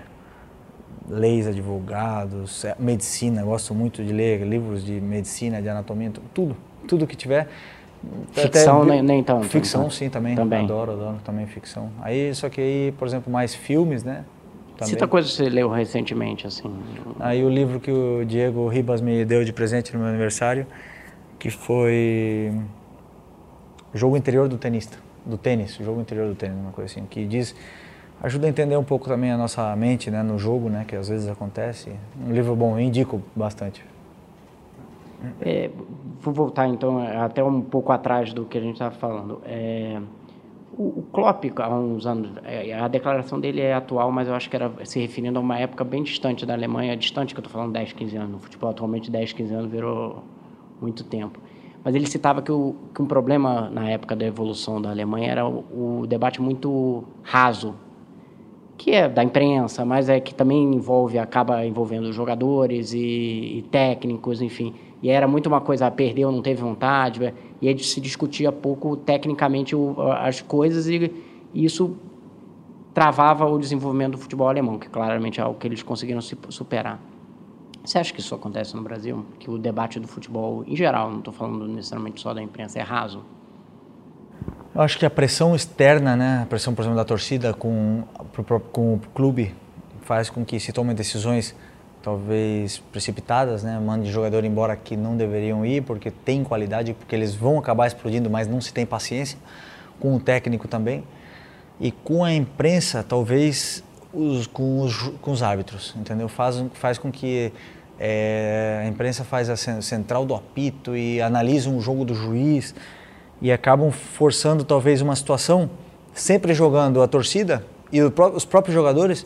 [1.07, 6.55] leis, advogados, medicina, gosto muito de ler livros de medicina, de anatomia, tudo,
[6.87, 7.47] tudo que tiver.
[8.31, 9.45] Ficção Até, nem, nem tanto.
[9.47, 9.91] Ficção então.
[9.91, 10.35] sim também.
[10.35, 10.63] também.
[10.63, 11.89] Adoro, adoro também ficção.
[12.01, 14.23] Aí, só que aí, por exemplo, mais filmes, né?
[14.77, 14.89] Também.
[14.89, 16.71] Cita coisas que você leu recentemente, assim.
[17.19, 20.67] Aí o livro que o Diego Ribas me deu de presente no meu aniversário,
[21.39, 22.53] que foi
[23.95, 27.55] Jogo Interior do Tenista, do tênis, Jogo Interior do Tênis, uma coisa assim, que diz
[28.21, 31.07] ajuda a entender um pouco também a nossa mente, né, no jogo, né, que às
[31.07, 31.95] vezes acontece.
[32.21, 33.85] Um livro bom, eu indico bastante.
[35.41, 35.69] É,
[36.19, 39.41] vou voltar então até um pouco atrás do que a gente estava falando.
[39.45, 39.97] É,
[40.77, 44.49] o, o Klopp, há uns anos, é, a declaração dele é atual, mas eu acho
[44.49, 47.53] que era se referindo a uma época bem distante da Alemanha, distante que eu estou
[47.53, 48.31] falando 10, 15 anos.
[48.31, 50.21] No futebol, atualmente, 10, 15 anos virou
[50.81, 51.39] muito tempo.
[51.85, 55.47] Mas ele citava que, o, que um problema na época da evolução da Alemanha era
[55.47, 57.75] o, o debate muito raso
[58.77, 64.41] que é da imprensa, mas é que também envolve, acaba envolvendo jogadores e, e técnicos,
[64.41, 64.73] enfim.
[65.01, 69.75] E era muito uma coisa, perdeu, não teve vontade, e aí se discutia pouco tecnicamente
[69.75, 71.11] o, as coisas e,
[71.53, 71.95] e isso
[72.93, 76.99] travava o desenvolvimento do futebol alemão, que claramente é algo que eles conseguiram se superar.
[77.85, 79.25] Você acha que isso acontece no Brasil?
[79.39, 82.81] Que o debate do futebol, em geral, não estou falando necessariamente só da imprensa, é
[82.81, 83.23] raso?
[84.73, 88.03] Eu acho que a pressão externa, né, a pressão, por exemplo, da torcida com,
[88.71, 89.53] com o clube
[90.01, 91.55] faz com que se tomem decisões
[92.01, 97.33] talvez precipitadas, né, mande jogador embora que não deveriam ir porque tem qualidade, porque eles
[97.33, 99.37] vão acabar explodindo, mas não se tem paciência.
[99.99, 101.03] Com o técnico também
[101.79, 103.83] e com a imprensa, talvez
[104.15, 106.27] os, com, os, com os árbitros, entendeu?
[106.27, 107.51] Faz, faz com que
[107.99, 112.73] é, a imprensa faz a central do apito e analisa um jogo do juiz
[113.41, 115.69] e acabam forçando talvez uma situação,
[116.13, 119.25] sempre jogando a torcida e os próprios jogadores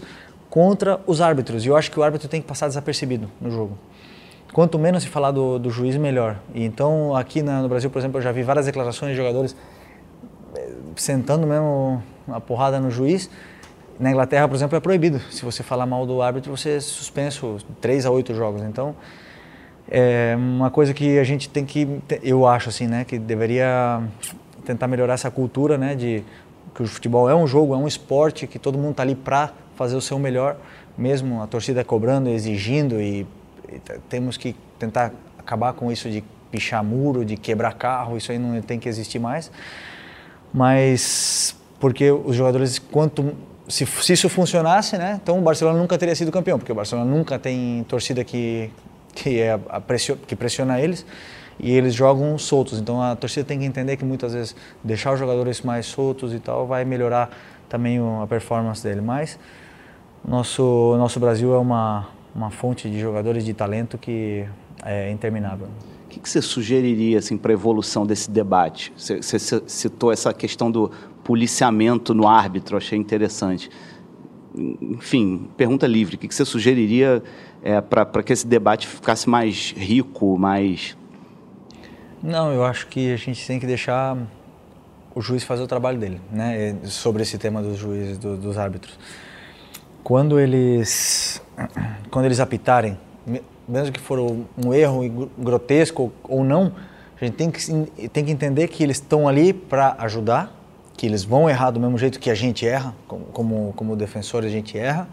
[0.49, 1.65] contra os árbitros.
[1.65, 3.77] E eu acho que o árbitro tem que passar desapercebido no jogo.
[4.51, 6.37] Quanto menos se falar do, do juiz, melhor.
[6.55, 9.55] E então, aqui na, no Brasil, por exemplo, eu já vi várias declarações de jogadores
[10.55, 13.29] eh, sentando mesmo a porrada no juiz.
[13.99, 15.19] Na Inglaterra, por exemplo, é proibido.
[15.29, 18.61] Se você falar mal do árbitro, você é suspenso 3 a 8 jogos.
[18.61, 18.95] Então,
[19.91, 21.85] é uma coisa que a gente tem que,
[22.23, 24.01] eu acho assim, né, que deveria
[24.63, 26.23] tentar melhorar essa cultura, né, de
[26.73, 29.51] que o futebol é um jogo, é um esporte, que todo mundo está ali para
[29.75, 30.55] fazer o seu melhor,
[30.97, 33.27] mesmo a torcida cobrando, exigindo e,
[33.67, 38.39] e temos que tentar acabar com isso de pichar muro, de quebrar carro, isso aí
[38.39, 39.51] não tem que existir mais.
[40.53, 43.33] Mas porque os jogadores, quanto
[43.69, 47.09] se, se isso funcionasse, né, então o Barcelona nunca teria sido campeão, porque o Barcelona
[47.09, 48.69] nunca tem torcida que
[49.13, 51.05] que, é pressio, que pressiona eles
[51.59, 52.79] e eles jogam soltos.
[52.79, 56.39] Então a torcida tem que entender que muitas vezes deixar os jogadores mais soltos e
[56.39, 57.29] tal vai melhorar
[57.67, 59.01] também a performance dele.
[59.01, 59.37] Mas
[60.25, 64.45] nosso nosso Brasil é uma uma fonte de jogadores de talento que
[64.83, 65.67] é interminável.
[66.05, 68.93] O que, que você sugeriria assim para a evolução desse debate?
[68.95, 70.91] Você, você citou essa questão do
[71.29, 73.69] policiamento no árbitro, achei interessante.
[74.55, 76.15] Enfim, pergunta livre.
[76.15, 77.21] O que, você sugeriria
[77.61, 80.97] é, para que esse debate ficasse mais rico, mais.
[82.23, 84.17] Não, eu acho que a gente tem que deixar
[85.13, 86.79] o juiz fazer o trabalho dele, né?
[86.85, 88.97] Sobre esse tema dos juízes, do, dos árbitros.
[90.03, 91.39] Quando eles,
[92.09, 92.97] quando eles apitarem,
[93.67, 94.19] mesmo que for
[94.57, 96.73] um erro grotesco ou não,
[97.21, 100.58] a gente tem que, tem que entender que eles estão ali para ajudar,
[100.99, 102.93] que eles vão errar do mesmo jeito que a gente erra,
[103.31, 105.07] como, como, defensor a gente erra,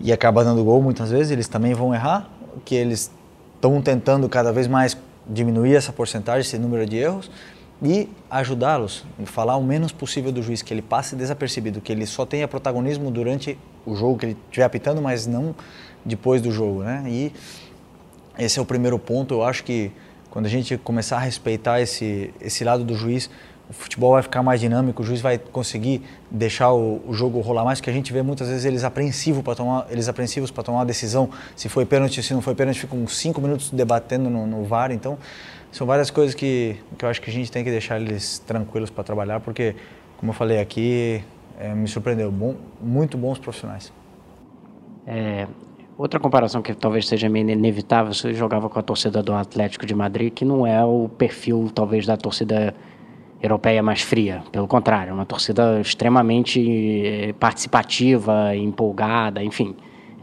[0.00, 2.28] e acaba dando gol muitas vezes, eles também vão errar,
[2.64, 3.08] que eles
[3.54, 7.30] estão tentando cada vez mais diminuir essa porcentagem, esse número de erros
[7.80, 12.26] e ajudá-los, falar o menos possível do juiz, que ele passe desapercebido, que ele só
[12.26, 15.54] tenha protagonismo durante o jogo que ele estiver apitando, mas não
[16.04, 17.04] depois do jogo, né?
[17.06, 17.32] E
[18.36, 19.92] esse é o primeiro ponto, eu acho que
[20.30, 23.30] quando a gente começar a respeitar esse, esse lado do juiz,
[23.68, 27.64] o futebol vai ficar mais dinâmico, o juiz vai conseguir deixar o, o jogo rolar
[27.64, 30.78] mais, porque a gente vê muitas vezes eles apreensivos para tomar, eles apreensivos para tomar
[30.78, 34.64] uma decisão, se foi pênalti, se não foi pênalti, ficam cinco minutos debatendo no, no
[34.64, 35.18] VAR, então
[35.72, 38.88] são várias coisas que, que eu acho que a gente tem que deixar eles tranquilos
[38.88, 39.74] para trabalhar, porque
[40.16, 41.22] como eu falei aqui,
[41.58, 43.92] é, me surpreendeu, bom, muito bons profissionais.
[45.06, 45.46] É,
[45.98, 49.94] outra comparação que talvez seja meio inevitável, você jogava com a torcida do Atlético de
[49.94, 52.74] Madrid, que não é o perfil talvez da torcida
[53.42, 54.42] europeia mais fria.
[54.50, 56.60] Pelo contrário, uma torcida extremamente
[57.04, 59.74] eh, participativa, empolgada, enfim.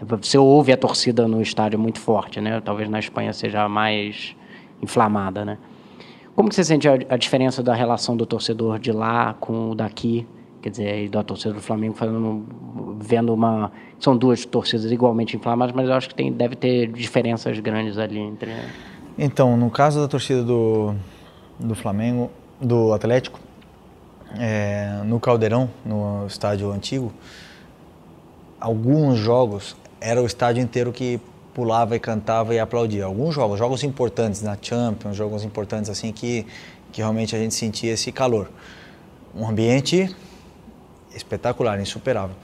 [0.02, 2.60] Você ouve a torcida no estádio muito forte, né?
[2.60, 4.36] Talvez na Espanha seja mais
[4.82, 5.58] inflamada, né?
[6.36, 10.28] Como que você sente a, diferença da relação do torcedor de lá com o daqui?
[10.62, 12.44] Quer dizer, da torcida do Flamengo fazendo,
[13.00, 13.72] vendo uma...
[14.00, 18.18] São duas torcidas igualmente inflamadas, mas eu acho que tem, deve ter diferenças grandes ali
[18.18, 18.52] entre...
[19.18, 20.96] Então, no caso da torcida do,
[21.60, 23.40] do Flamengo, do Atlético,
[24.40, 27.14] é, no Caldeirão, no estádio antigo,
[28.60, 31.20] alguns jogos era o estádio inteiro que
[31.54, 33.06] pulava e cantava e aplaudia.
[33.06, 36.46] Alguns jogos, jogos importantes na Champions, jogos importantes assim que,
[36.92, 38.50] que realmente a gente sentia esse calor.
[39.36, 40.14] Um ambiente
[41.16, 42.36] espetacular, insuperável.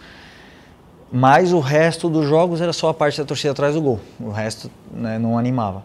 [1.12, 4.00] Mas o resto dos jogos era só a parte da torcida atrás do gol.
[4.20, 5.84] O resto né, não animava.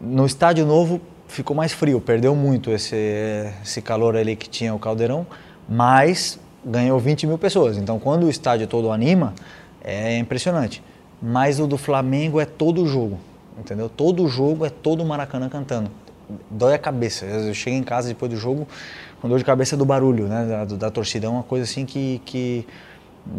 [0.00, 1.00] No estádio novo
[1.34, 2.96] ficou mais frio, perdeu muito esse,
[3.62, 5.26] esse calor ali que tinha o Caldeirão,
[5.68, 7.76] mas ganhou 20 mil pessoas.
[7.76, 9.34] Então quando o estádio todo anima,
[9.82, 10.82] é impressionante.
[11.20, 13.18] Mas o do Flamengo é todo jogo,
[13.58, 13.88] entendeu?
[13.88, 15.90] Todo jogo é todo o Maracanã cantando.
[16.50, 17.26] Dói a cabeça.
[17.26, 18.66] Eu chego em casa depois do jogo
[19.20, 20.46] com dor de cabeça do barulho, né?
[20.46, 21.26] Da, da torcida.
[21.26, 22.66] É uma coisa assim que, que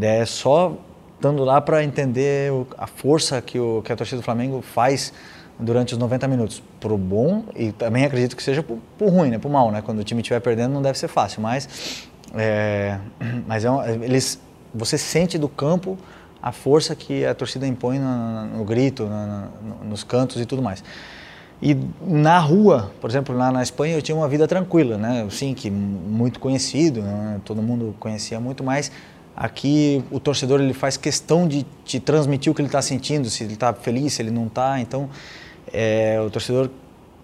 [0.01, 0.75] é só
[1.15, 5.13] estando lá para entender a força que, o, que a torcida do Flamengo faz
[5.59, 6.61] durante os 90 minutos.
[6.79, 9.37] Pro bom e também acredito que seja pro, pro ruim, né?
[9.37, 9.81] Pro mal, né?
[9.81, 12.97] Quando o time estiver perdendo não deve ser fácil, mas, é,
[13.47, 13.69] mas é
[14.01, 14.39] eles,
[14.73, 15.97] você sente do campo
[16.41, 20.83] a força que a torcida impõe no, no grito, no, nos cantos e tudo mais.
[21.61, 25.25] E na rua, por exemplo, lá na Espanha eu tinha uma vida tranquila, né?
[25.31, 27.39] Sim, que muito conhecido, né?
[27.45, 28.91] todo mundo conhecia muito, mas
[29.35, 33.43] aqui o torcedor ele faz questão de te transmitir o que ele está sentindo, se
[33.43, 34.79] ele está feliz, se ele não está.
[34.79, 35.09] Então,
[35.73, 36.69] é, o torcedor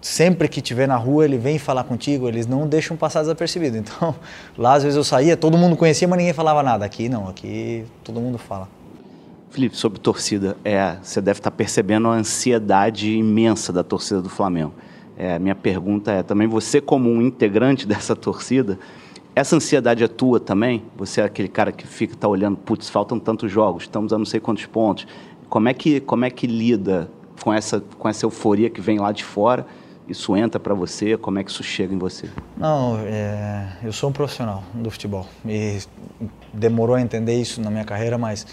[0.00, 3.78] sempre que estiver na rua ele vem falar contigo, eles não deixam passar desapercebido.
[3.82, 4.14] Então,
[4.58, 6.84] lá às vezes eu saía, todo mundo conhecia, mas ninguém falava nada.
[6.84, 8.68] Aqui não, aqui todo mundo fala.
[9.50, 14.72] Felipe, sobre torcida, é, você deve estar percebendo a ansiedade imensa da torcida do Flamengo.
[15.16, 18.78] É, minha pergunta é, também você como um integrante dessa torcida,
[19.34, 20.82] essa ansiedade é tua também?
[20.96, 24.26] Você é aquele cara que fica tá olhando, putz, faltam tantos jogos, estamos a não
[24.26, 25.06] sei quantos pontos.
[25.48, 29.12] Como é que, como é que lida com essa, com essa euforia que vem lá
[29.12, 29.66] de fora?
[30.08, 31.16] Isso entra para você?
[31.16, 32.28] Como é que isso chega em você?
[32.56, 35.78] Não, é, eu sou um profissional do futebol e
[36.52, 38.46] demorou a entender isso na minha carreira, mas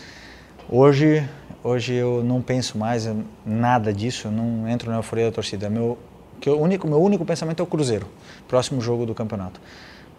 [0.71, 1.27] Hoje,
[1.63, 3.09] hoje eu não penso mais
[3.43, 5.67] nada disso, eu não entro na euforia da torcida.
[5.67, 5.97] Meu,
[6.39, 8.05] que o único, meu único pensamento é o Cruzeiro,
[8.47, 9.59] próximo jogo do campeonato.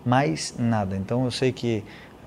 [0.05, 0.97] Mais nada.
[0.97, 1.85] Então eu sei que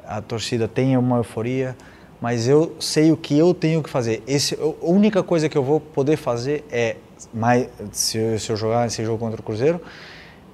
[0.08, 1.76] a torcida tem uma euforia,
[2.24, 4.24] mas eu sei o que eu tenho que fazer.
[4.26, 6.96] Esse, a única coisa que eu vou poder fazer é,
[7.34, 9.82] mais, se, se eu jogar esse jogo contra o Cruzeiro,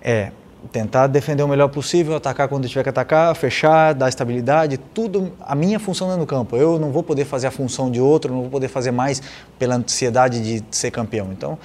[0.01, 0.32] é
[0.71, 5.53] tentar defender o melhor possível, atacar quando tiver que atacar, fechar, dar estabilidade, tudo a
[5.53, 6.58] minha função é no campo.
[6.58, 9.21] Eu não vou poder fazer a função de outro, não vou poder fazer mais
[9.60, 11.29] pela ansiedade de ser campeão.
[11.32, 11.55] Então,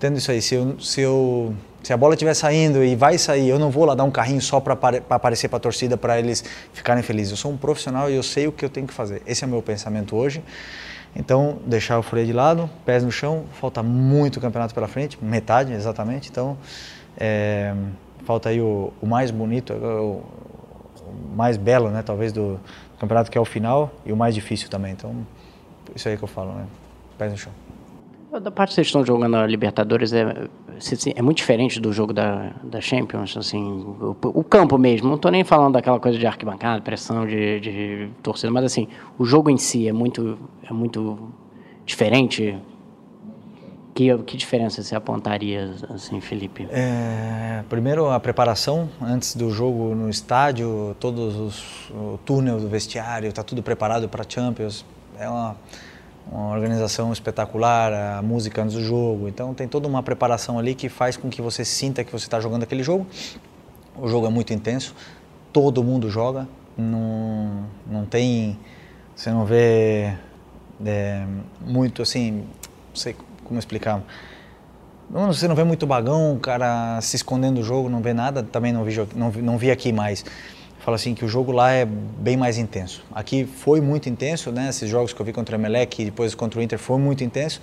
[0.00, 3.48] tendo isso aí, se, eu, se, eu, se a bola estiver saindo e vai sair,
[3.48, 4.74] eu não vou lá dar um carrinho só para
[5.10, 7.32] aparecer para a torcida, para eles ficarem felizes.
[7.32, 9.20] Eu sou um profissional e eu sei o que eu tenho que fazer.
[9.26, 10.42] Esse é o meu pensamento hoje.
[11.14, 15.72] Então, deixar o freio de lado, pés no chão, falta muito campeonato pela frente, metade
[15.72, 16.30] exatamente.
[16.30, 16.56] Então,
[17.18, 17.74] é,
[18.24, 20.22] falta aí o, o mais bonito, o,
[21.00, 22.58] o, mais belo, né, talvez, do
[22.98, 24.92] campeonato, que é o final, e o mais difícil também.
[24.92, 25.26] Então,
[25.94, 26.64] isso aí que eu falo, né?
[27.18, 27.52] Pés no chão.
[28.40, 30.48] Da parte que vocês estão jogando a Libertadores é,
[31.14, 35.08] é muito diferente do jogo da, da Champions, assim, o, o campo mesmo.
[35.08, 39.24] Não estou nem falando daquela coisa de arquibancada, pressão de, de torcida, mas assim, o
[39.26, 41.30] jogo em si é muito, é muito
[41.84, 42.58] diferente
[43.94, 46.66] que, que diferença você apontaria, assim, Felipe?
[46.70, 53.28] É, primeiro, a preparação antes do jogo no estádio, todos os o túnel do vestiário,
[53.28, 54.84] está tudo preparado para Champions.
[55.18, 55.56] É uma,
[56.30, 59.28] uma organização espetacular, a música antes do jogo.
[59.28, 62.40] Então, tem toda uma preparação ali que faz com que você sinta que você está
[62.40, 63.06] jogando aquele jogo.
[63.96, 64.94] O jogo é muito intenso,
[65.52, 68.58] todo mundo joga, não, não tem.
[69.14, 70.14] Você não vê
[70.84, 71.26] é,
[71.60, 72.44] muito assim,
[72.88, 74.02] não sei como explicar?
[75.10, 78.72] Você não vê muito bagão, o cara se escondendo do jogo, não vê nada, também
[78.72, 80.24] não vi, não, não vi aqui mais.
[80.82, 83.04] Fala assim que o jogo lá é bem mais intenso.
[83.14, 84.68] Aqui foi muito intenso, né?
[84.68, 87.22] Esses jogos que eu vi contra o Emelec e depois contra o Inter foi muito
[87.22, 87.62] intenso,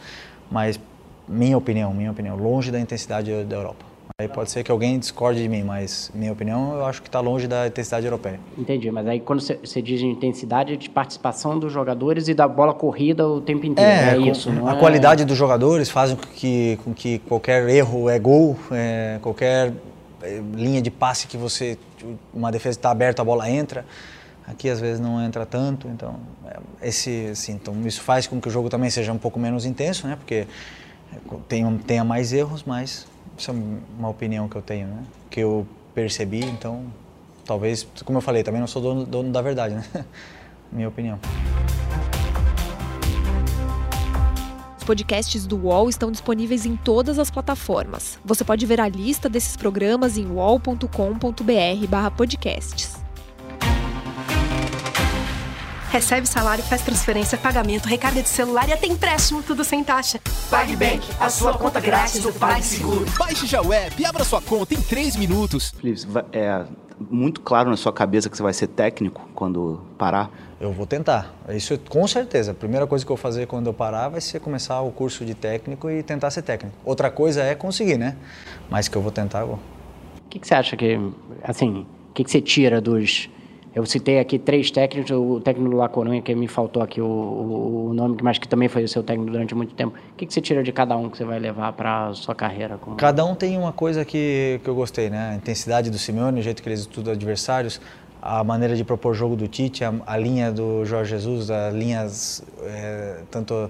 [0.49, 0.79] mas
[1.27, 3.85] minha opinião, minha opinião, longe da intensidade da Europa.
[4.21, 7.19] Aí pode ser que alguém discorde de mim, mas minha opinião eu acho que está
[7.19, 8.39] longe da intensidade europeia.
[8.57, 13.27] Entendi, mas aí quando você diz intensidade de participação dos jogadores e da bola corrida
[13.27, 14.49] o tempo inteiro, é, é isso.
[14.65, 14.79] a é...
[14.79, 19.73] qualidade dos jogadores faz com que, com que qualquer erro é gol, é, qualquer é,
[20.55, 21.77] linha de passe que você,
[22.33, 23.85] uma defesa está aberta, a bola entra.
[24.47, 28.47] Aqui às vezes não entra tanto, então é, esse, assim, então isso faz com que
[28.47, 30.15] o jogo também seja um pouco menos intenso, né?
[30.15, 30.47] Porque
[31.47, 33.05] tem, tenha mais erros, mas
[33.37, 33.53] isso é
[33.97, 35.03] uma opinião que eu tenho, né?
[35.29, 36.85] Que eu percebi, então
[37.45, 39.83] talvez, como eu falei, também não sou dono, dono da verdade, né?
[40.71, 41.19] Minha opinião.
[44.83, 48.19] Podcasts do UOL estão disponíveis em todas as plataformas.
[48.25, 52.99] Você pode ver a lista desses programas em uol.com.br/podcasts.
[55.91, 60.19] Recebe salário, faz transferência, pagamento, recarga de celular e até empréstimo, tudo sem taxa.
[60.47, 63.07] PagBank, a sua conta grátis do PagSeguro.
[63.17, 65.71] Baixe já o app e abra sua conta em 3 minutos.
[65.71, 66.63] Felipe, é
[67.09, 70.29] muito claro na sua cabeça que você vai ser técnico quando parar?
[70.59, 71.33] Eu vou tentar.
[71.49, 72.51] Isso com certeza.
[72.51, 75.23] A primeira coisa que eu vou fazer quando eu parar vai ser começar o curso
[75.23, 76.75] de técnico e tentar ser técnico.
[76.83, 78.17] Outra coisa é conseguir, né?
[78.69, 79.55] Mas que eu vou tentar, eu vou.
[79.55, 80.99] O que, que você acha que,
[81.43, 83.29] assim, o que, que você tira dos
[83.73, 87.05] eu citei aqui três técnicos, o técnico do La Coruña, que me faltou aqui o,
[87.05, 89.95] o, nome, mas que também foi o seu técnico durante muito tempo.
[89.95, 92.33] O que, que você tira de cada um que você vai levar para a sua
[92.33, 92.77] carreira?
[92.77, 92.95] Como...
[92.95, 95.33] Cada um tem uma coisa que, que eu gostei, né?
[95.33, 97.79] A intensidade do Simeone, o jeito que eles estudam adversários,
[98.21, 102.43] a maneira de propor jogo do Tite, a, a linha do Jorge Jesus, as linhas,
[102.63, 103.69] é, tanto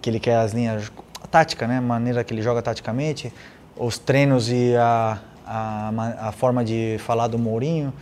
[0.00, 0.90] que ele quer as linhas,
[1.22, 1.78] a tática, né?
[1.78, 3.32] A maneira que ele joga taticamente,
[3.76, 7.92] os treinos e a, a, a forma de falar do Mourinho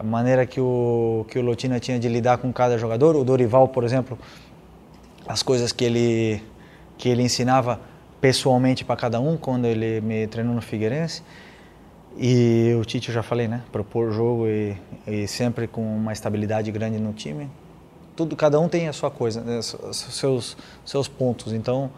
[0.00, 3.14] a maneira que o, que o Lotina tinha de lidar com cada jogador.
[3.16, 4.18] O Dorival, por exemplo,
[5.28, 6.42] as coisas que ele,
[6.96, 7.78] que ele ensinava
[8.18, 11.22] pessoalmente para cada um quando ele me treinou no Figueirense.
[12.16, 13.62] E o Tite, eu já falei, né?
[13.70, 17.48] Propor jogo e, e sempre com uma estabilidade grande no time.
[18.16, 19.60] Tudo, cada um tem a sua coisa, né?
[19.62, 21.52] seus, seus pontos.
[21.52, 21.90] Então,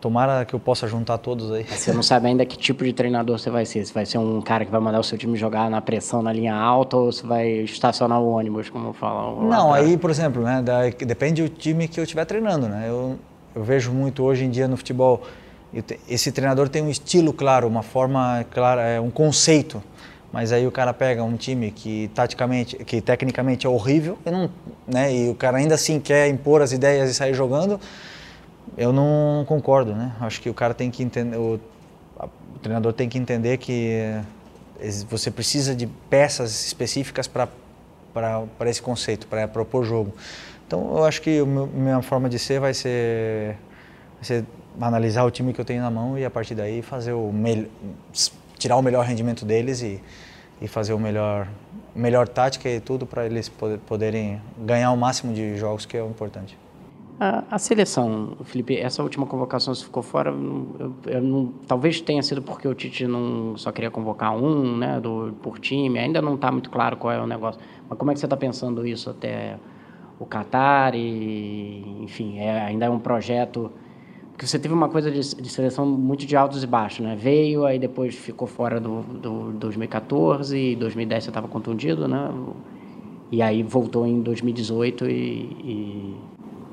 [0.00, 1.64] Tomara que eu possa juntar todos aí.
[1.64, 3.84] Você não sabe ainda que tipo de treinador você vai ser.
[3.84, 6.32] Se vai ser um cara que vai mandar o seu time jogar na pressão na
[6.32, 9.42] linha alta ou se vai estacionar o ônibus, como falam.
[9.48, 10.62] Não, aí, por exemplo, né,
[11.04, 12.68] depende do time que eu estiver treinando.
[12.68, 12.84] Né?
[12.88, 13.18] Eu,
[13.54, 15.22] eu vejo muito hoje em dia no futebol,
[16.08, 19.82] esse treinador tem um estilo claro, uma forma clara, é um conceito.
[20.32, 24.50] Mas aí o cara pega um time que taticamente, que tecnicamente é horrível, e, não,
[24.86, 27.80] né, e o cara ainda assim quer impor as ideias e sair jogando
[28.76, 30.12] eu não concordo, né?
[30.20, 31.60] Acho que o cara tem que entender, o,
[32.18, 34.20] o treinador tem que entender que
[35.08, 37.48] você precisa de peças específicas para
[38.58, 40.12] para esse conceito, para propor jogo.
[40.66, 43.56] Então, eu acho que a minha forma de ser vai ser,
[44.16, 44.44] vai ser
[44.80, 47.32] analisar o time que eu tenho na mão e a partir daí fazer o
[48.58, 50.00] tirar o melhor rendimento deles e,
[50.60, 51.48] e fazer o melhor
[51.94, 53.50] melhor tática e tudo para eles
[53.86, 56.56] poderem ganhar o máximo de jogos que é o importante.
[57.20, 62.22] A, a, seleção, Felipe, essa última convocação se ficou fora, eu, eu não, talvez tenha
[62.22, 66.36] sido porque o Tite não só queria convocar um, né, do, por time, ainda não
[66.36, 67.60] está muito claro qual é o negócio.
[67.88, 69.56] Mas como é que você está pensando isso até
[70.20, 73.72] o Qatar e, enfim, é, ainda é um projeto
[74.38, 77.18] porque você teve uma coisa de, de, seleção muito de altos e baixos, né?
[77.20, 82.32] Veio, aí depois ficou fora do, do 2014, e 2010 você estava contundido, né?
[83.32, 86.16] E aí voltou em 2018 e, e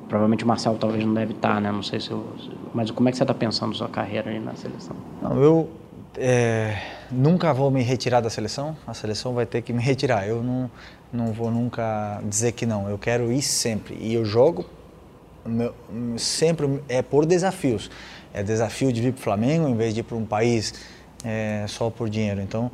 [0.08, 1.71] Provavelmente o Marcelo talvez não deve estar, né?
[1.71, 2.23] Não sei se eu,
[2.71, 4.95] mas como é que você está pensando sua carreira aí na seleção?
[5.19, 5.67] Não, eu
[6.15, 6.78] é,
[7.12, 8.78] nunca vou me retirar da seleção.
[8.86, 10.28] A seleção vai ter que me retirar.
[10.28, 10.69] Eu não,
[11.12, 12.88] não vou nunca dizer que não.
[12.88, 14.65] Eu quero ir sempre e eu jogo
[15.46, 15.74] meu,
[16.18, 17.90] sempre é por desafios.
[18.34, 20.74] É desafio de vir para o Flamengo em vez de ir para um país
[21.24, 22.42] é, só por dinheiro.
[22.42, 22.72] Então,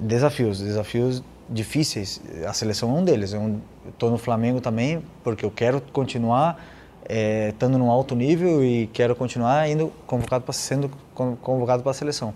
[0.00, 2.20] desafios, desafios difíceis.
[2.46, 3.32] A seleção é um deles.
[3.32, 6.62] Eu estou no Flamengo também porque eu quero continuar
[7.08, 11.94] é, estando num alto nível e quero continuar indo convocado para sendo convocado para a
[11.94, 12.34] seleção.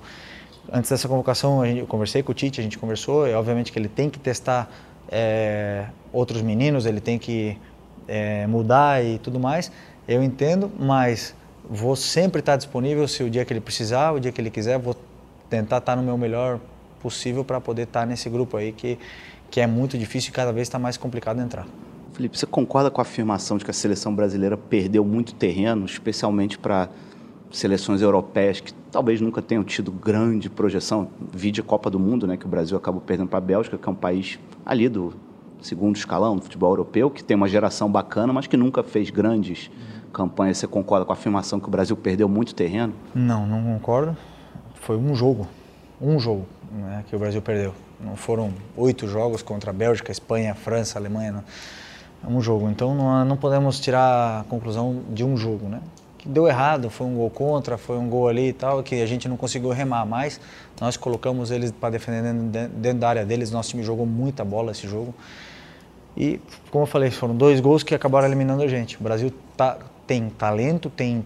[0.72, 3.26] Antes dessa convocação, gente, eu conversei com o Tite, a gente conversou.
[3.26, 4.70] E obviamente que ele tem que testar
[5.10, 7.58] é, outros meninos, ele tem que
[8.06, 9.70] é, mudar e tudo mais.
[10.06, 11.34] Eu entendo, mas
[11.68, 14.78] vou sempre estar disponível se o dia que ele precisar, o dia que ele quiser,
[14.78, 14.96] vou
[15.48, 16.58] tentar estar no meu melhor
[17.00, 18.98] possível para poder estar nesse grupo aí que,
[19.50, 21.66] que é muito difícil e cada vez está mais complicado entrar.
[22.12, 26.58] Felipe, você concorda com a afirmação de que a seleção brasileira perdeu muito terreno, especialmente
[26.58, 26.88] para
[27.50, 32.36] seleções europeias que talvez nunca tenham tido grande projeção, vide a Copa do Mundo, né,
[32.36, 35.12] que o Brasil acabou perdendo para a Bélgica, que é um país ali do
[35.62, 39.70] segundo escalão do futebol europeu, que tem uma geração bacana, mas que nunca fez grandes
[40.12, 40.58] campanhas.
[40.58, 42.92] Você concorda com a afirmação que o Brasil perdeu muito terreno?
[43.14, 44.16] Não, não concordo.
[44.74, 45.46] Foi um jogo,
[46.00, 47.74] um jogo né, que o Brasil perdeu.
[48.00, 51.32] Não foram oito jogos contra a Bélgica, Espanha, França, Alemanha.
[51.32, 51.44] Não.
[52.24, 52.68] É um jogo.
[52.68, 55.80] Então não, não podemos tirar a conclusão de um jogo, né?
[56.18, 59.06] Que deu errado, foi um gol contra, foi um gol ali e tal, que a
[59.06, 60.40] gente não conseguiu remar mais.
[60.80, 62.32] Nós colocamos eles para defender
[62.68, 63.50] dentro da área deles.
[63.50, 65.12] Nosso time jogou muita bola esse jogo.
[66.16, 66.40] E,
[66.70, 68.98] como eu falei, foram dois gols que acabaram eliminando a gente.
[68.98, 71.24] O Brasil tá, tem talento, tem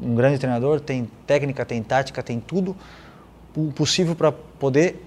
[0.00, 2.76] um grande treinador, tem técnica, tem tática, tem tudo
[3.74, 5.02] possível para poder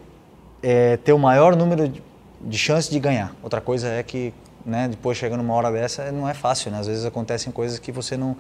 [0.63, 2.01] é, ter o maior número de,
[2.41, 3.35] de chances de ganhar.
[3.43, 4.33] Outra coisa é que
[4.65, 4.87] né?
[4.87, 6.79] Depois chegando uma hora dessa, não é fácil, né?
[6.79, 8.35] Às vezes acontecem coisas que você não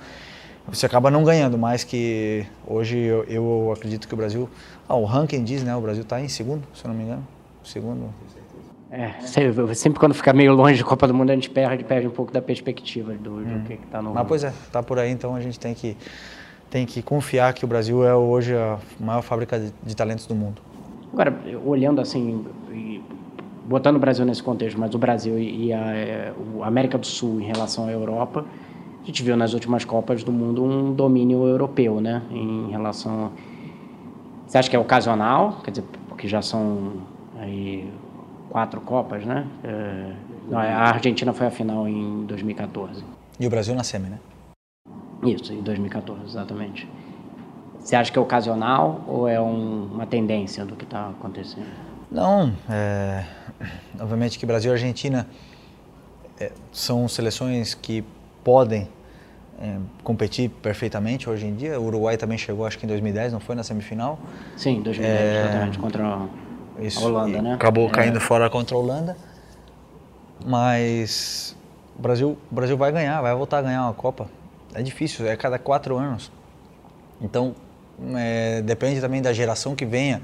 [0.67, 4.47] você acaba não ganhando, mas que hoje eu, eu acredito que o Brasil,
[4.87, 5.75] ah, o ranking diz, né?
[5.75, 7.27] O Brasil está em segundo, se eu não me engano,
[7.63, 8.13] segundo.
[8.91, 12.11] É, sempre quando fica meio longe da Copa do Mundo a gente perde, perde um
[12.11, 13.63] pouco da perspectiva do, do hum.
[13.67, 14.13] que está no.
[14.13, 15.95] Mas pois é, está por aí, então a gente tem que
[16.69, 20.35] tem que confiar que o Brasil é hoje a maior fábrica de, de talentos do
[20.35, 20.61] mundo.
[21.11, 21.35] Agora,
[21.65, 22.45] olhando assim,
[23.65, 27.39] botando o Brasil nesse contexto, mas o Brasil e a, é, a América do Sul
[27.39, 28.45] em relação à Europa,
[29.01, 32.21] a gente viu nas últimas Copas do Mundo um domínio europeu, né?
[32.31, 33.31] Em relação.
[34.45, 35.59] Você acha que é ocasional?
[35.63, 36.93] Quer dizer, porque já são
[37.39, 37.87] aí
[38.49, 39.47] quatro Copas, né?
[39.63, 40.55] É...
[40.55, 43.03] a Argentina foi a final em 2014.
[43.39, 44.19] E o Brasil na semi, né?
[45.23, 46.87] Isso, em 2014, exatamente.
[47.79, 51.67] Você acha que é ocasional ou é um, uma tendência do que está acontecendo?
[52.11, 53.23] Não, é,
[53.99, 55.27] obviamente que Brasil e Argentina
[56.39, 58.03] é, são seleções que
[58.43, 58.87] podem
[59.61, 61.79] é, competir perfeitamente hoje em dia.
[61.79, 64.19] O Uruguai também chegou, acho que em 2010, não foi na semifinal?
[64.55, 66.27] Sim, 2010, é, exatamente, contra
[66.81, 67.53] isso, a Holanda, né?
[67.53, 67.91] Acabou é.
[67.91, 69.17] caindo fora contra a Holanda.
[70.45, 71.55] Mas
[71.97, 74.27] o Brasil, o Brasil vai ganhar, vai voltar a ganhar uma Copa.
[74.73, 76.31] É difícil, é cada quatro anos.
[77.21, 77.55] Então,
[78.15, 80.21] é, depende também da geração que venha.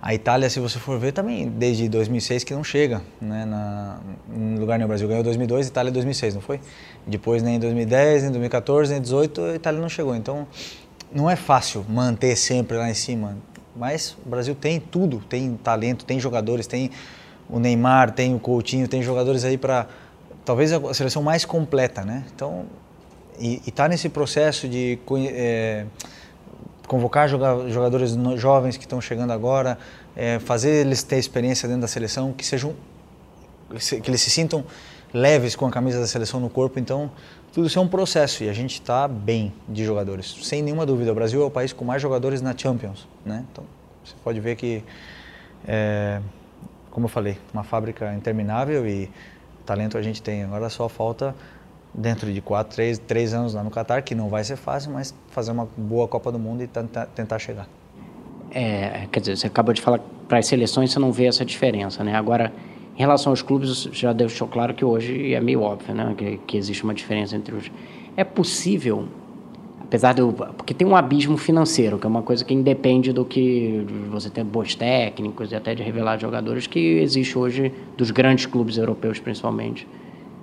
[0.00, 3.44] A Itália, se você for ver, também desde 2006 que não chega, né?
[3.44, 6.60] Na, no lugar no Brasil ganhou 2002, Itália 2006, não foi?
[7.06, 10.14] Depois nem em 2010, nem em 2014, nem em 2018 a Itália não chegou.
[10.14, 10.46] Então
[11.10, 13.36] não é fácil manter sempre lá em cima.
[13.76, 16.90] Mas o Brasil tem tudo, tem talento, tem jogadores, tem
[17.48, 19.86] o Neymar, tem o Coutinho, tem jogadores aí para
[20.44, 22.24] talvez a seleção mais completa, né?
[22.34, 22.66] Então
[23.38, 24.98] e está nesse processo de
[25.28, 25.84] é,
[26.86, 29.78] convocar jogadores jovens que estão chegando agora,
[30.14, 32.74] é, fazer eles ter experiência dentro da seleção, que sejam
[34.02, 34.64] que eles se sintam
[35.12, 36.78] leves com a camisa da seleção no corpo.
[36.78, 37.10] Então,
[37.56, 41.10] tudo isso é um processo e a gente está bem de jogadores, sem nenhuma dúvida.
[41.10, 43.46] O Brasil é o país com mais jogadores na Champions, né?
[43.50, 43.64] Então,
[44.04, 44.84] você pode ver que,
[45.66, 46.20] é,
[46.90, 49.10] como eu falei, uma fábrica interminável e
[49.64, 50.44] talento a gente tem.
[50.44, 51.34] Agora só falta
[51.94, 55.14] dentro de quatro, três, três anos lá no Catar, que não vai ser fácil, mas
[55.30, 57.66] fazer uma boa Copa do Mundo e tentar, tentar chegar.
[58.50, 62.04] É, quer dizer, você acabou de falar para as seleções você não vê essa diferença,
[62.04, 62.16] né?
[62.16, 62.52] Agora,
[62.96, 66.14] em relação aos clubes, já deixou claro que hoje é meio óbvio, né?
[66.16, 67.70] Que, que existe uma diferença entre os.
[68.16, 69.06] É possível,
[69.82, 70.22] apesar de.
[70.56, 74.42] Porque tem um abismo financeiro, que é uma coisa que independe do que você tem
[74.42, 79.86] bons técnicos e até de revelar jogadores, que existe hoje dos grandes clubes europeus, principalmente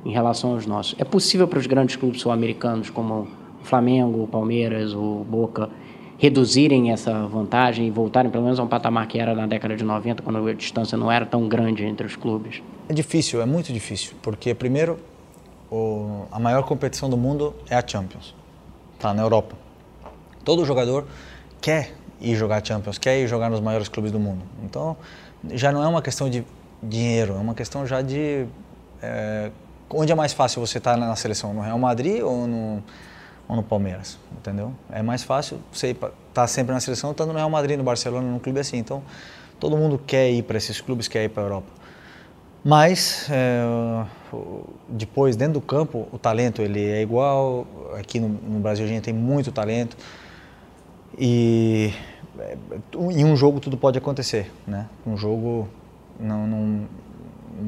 [0.05, 0.93] em relação aos nossos.
[0.99, 3.27] É possível para os grandes clubes sul-americanos, como
[3.61, 5.71] o Flamengo, o Palmeiras, o Boca,
[6.18, 9.84] reduzirem essa vantagem e voltarem pelo menos a um patamar que era na década de
[9.84, 12.61] 90, quando a distância não era tão grande entre os clubes?
[12.88, 14.99] É difícil, é muito difícil, porque primeiro
[15.72, 18.36] o, a maior competição do mundo é a Champions,
[18.99, 19.55] tá na Europa.
[20.45, 21.05] Todo jogador
[21.61, 24.43] quer ir jogar Champions, quer ir jogar nos maiores clubes do mundo.
[24.64, 24.95] Então
[25.51, 26.45] já não é uma questão de
[26.82, 28.45] dinheiro, é uma questão já de
[29.01, 29.51] é,
[29.89, 31.53] onde é mais fácil você estar tá na seleção?
[31.53, 32.84] No Real Madrid ou no,
[33.47, 34.17] ou no Palmeiras?
[34.31, 34.73] Entendeu?
[34.91, 38.27] É mais fácil você estar tá sempre na seleção estando no Real Madrid, no Barcelona,
[38.27, 38.77] num clube assim.
[38.77, 39.01] Então,
[39.59, 41.67] todo mundo quer ir para esses clubes, quer ir para a Europa.
[42.63, 43.61] Mas, é,
[44.87, 47.67] depois, dentro do campo, o talento ele é igual.
[47.99, 49.97] Aqui no, no Brasil a gente tem muito talento.
[51.17, 51.93] E
[52.39, 52.57] é,
[53.11, 54.87] em um jogo tudo pode acontecer, né?
[55.05, 55.67] Um jogo
[56.19, 56.87] não, não,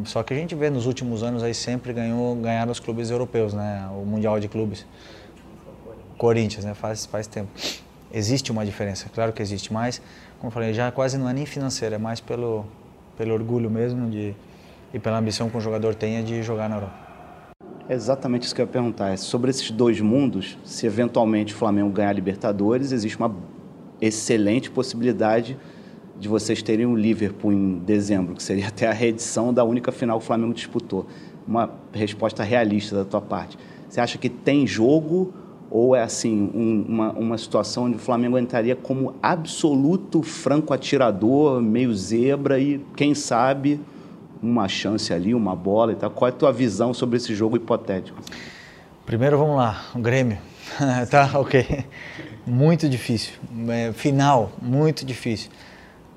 [0.05, 3.53] só que a gente vê nos últimos anos aí sempre ganhou, ganharam os clubes europeus,
[3.53, 3.87] né?
[3.91, 4.85] O Mundial de Clubes.
[6.17, 6.73] Corinthians, né?
[6.73, 7.49] Faz, faz tempo.
[8.13, 10.01] Existe uma diferença, claro que existe, mas,
[10.37, 12.65] como eu falei, já quase não é nem financeira, é mais pelo,
[13.17, 14.33] pelo orgulho mesmo de,
[14.93, 17.05] e pela ambição que o jogador tenha de jogar na Europa.
[17.87, 19.09] É exatamente isso que eu ia perguntar.
[19.09, 23.35] É sobre esses dois mundos, se eventualmente o Flamengo ganhar a Libertadores, existe uma
[24.01, 25.57] excelente possibilidade
[26.17, 30.17] de vocês terem o Liverpool em dezembro, que seria até a reedição da única final
[30.17, 31.05] que o Flamengo disputou.
[31.47, 33.57] Uma resposta realista da tua parte.
[33.87, 35.33] Você acha que tem jogo
[35.69, 41.61] ou é assim um, uma, uma situação onde o Flamengo entraria como absoluto franco atirador,
[41.61, 43.79] meio zebra e quem sabe
[44.41, 46.09] uma chance ali, uma bola e tal?
[46.09, 48.17] Qual é a tua visão sobre esse jogo hipotético?
[49.05, 50.37] Primeiro vamos lá, o Grêmio.
[51.09, 51.85] tá, ok.
[52.45, 53.33] Muito difícil.
[53.69, 55.49] É, final, muito difícil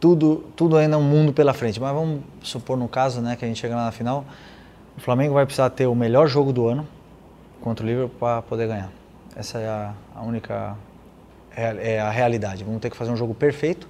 [0.01, 1.81] tudo, tudo ainda é um mundo pela frente.
[1.81, 4.25] Mas vamos supor no caso, né, que a gente chega lá na final,
[4.97, 6.87] o Flamengo vai precisar ter o melhor jogo do ano
[7.61, 8.91] contra o Liverpool para poder ganhar.
[9.39, 10.77] Essa é a, a única
[11.57, 12.65] é, a realidade.
[12.65, 13.89] Vamos ter que fazer um jogo perfeito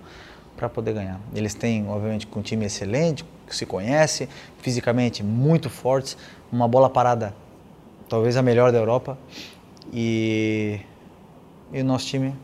[0.54, 1.18] para poder ganhar.
[1.34, 4.28] Eles têm, obviamente, um time excelente, se conhece,
[4.58, 6.18] fisicamente muito fortes,
[6.52, 7.34] uma bola parada
[8.10, 9.16] talvez a melhor da Europa
[9.90, 10.80] e,
[11.72, 12.34] e o nosso time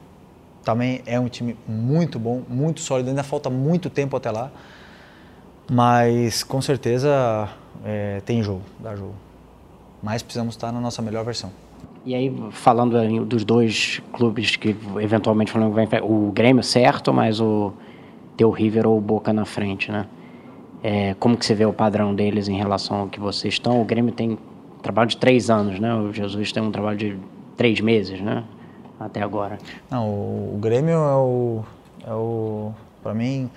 [0.63, 4.51] também é um time muito bom, muito sólido, ainda falta muito tempo até lá,
[5.71, 7.51] mas com certeza
[7.85, 9.15] é, tem jogo, dá jogo.
[10.03, 11.51] Mas precisamos estar na nossa melhor versão.
[12.07, 17.41] E aí, falando dos dois clubes que eventualmente o Flamengo vai o Grêmio certo, mas
[17.41, 17.73] o
[18.37, 20.07] teu River ou o Boca na frente, né?
[20.83, 23.81] É, como que você vê o padrão deles em relação ao que vocês estão?
[23.81, 24.39] O Grêmio tem
[24.83, 25.95] trabalho de três anos, né?
[25.95, 27.17] O Jesus tem um trabalho de
[27.57, 28.45] três meses, né?
[29.01, 29.59] Até agora.
[29.91, 31.65] Não, o, Grêmio é o,
[32.07, 33.51] é o para mim,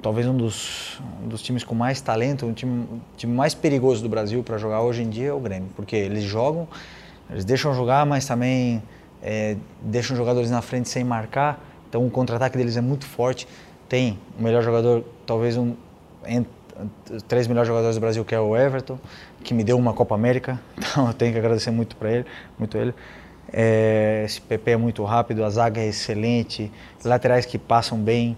[0.00, 2.86] talvez um dos, um dos times com mais talento, um time,
[3.16, 6.22] time mais perigoso do Brasil para jogar hoje em dia é o Grêmio, porque eles
[6.22, 6.68] jogam,
[7.30, 8.82] eles deixam jogar, mas também
[9.22, 13.46] é, deixam jogadores na frente sem marcar, então o contra-ataque deles é muito forte.
[13.88, 15.74] Tem o melhor jogador, talvez um
[17.28, 18.98] três melhores jogadores do Brasil, que é o Everton,
[19.42, 22.26] que me deu uma Copa América, então eu tenho que agradecer muito para ele,
[22.58, 22.94] muito ele.
[23.52, 26.70] É, esse PP é muito rápido, a zaga é excelente,
[27.04, 28.36] laterais que passam bem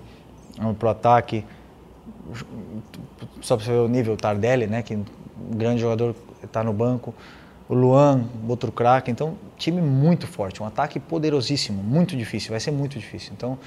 [0.78, 1.44] para o ataque.
[3.40, 5.04] Só para você ver o nível, o Tardelli, né, que um
[5.56, 7.14] grande jogador está no banco.
[7.68, 9.10] O Luan, outro craque.
[9.10, 13.32] Então, time muito forte, um ataque poderosíssimo, muito difícil, vai ser muito difícil.
[13.36, 13.58] Então,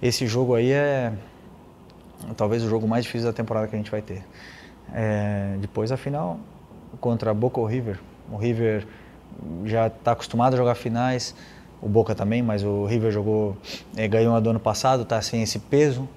[0.00, 1.12] esse jogo aí é
[2.36, 4.24] talvez o jogo mais difícil da temporada que a gente vai ter.
[4.92, 6.38] É, depois, a final
[7.00, 8.00] contra Boca ou River.
[8.30, 8.86] O River
[9.64, 11.34] já está acostumado a jogar finais,
[11.80, 13.56] o Boca também, mas o River jogou,
[13.96, 16.08] é, ganhou a do ano passado, está sem esse peso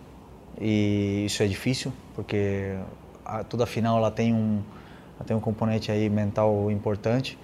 [0.60, 2.76] e isso é difícil porque
[3.24, 4.62] a, toda final ela tem um
[5.26, 7.38] tem um componente aí mental importante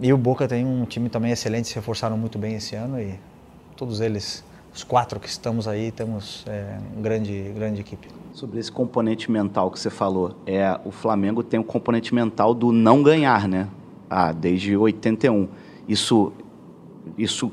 [0.00, 3.18] e o Boca tem um time também excelente, se reforçaram muito bem esse ano e
[3.76, 4.42] todos eles
[4.74, 8.08] os quatro que estamos aí temos é, uma grande, grande equipe.
[8.32, 12.72] Sobre esse componente mental que você falou, é o Flamengo tem um componente mental do
[12.72, 13.68] não ganhar, né?
[14.08, 15.48] Ah, desde 81.
[15.88, 16.32] Isso,
[17.18, 17.52] isso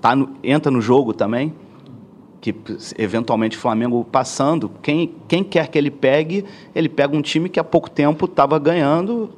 [0.00, 1.54] tá no, entra no jogo também?
[2.40, 2.54] Que
[2.96, 7.60] eventualmente o Flamengo passando, quem, quem quer que ele pegue, ele pega um time que
[7.60, 9.30] há pouco tempo estava ganhando.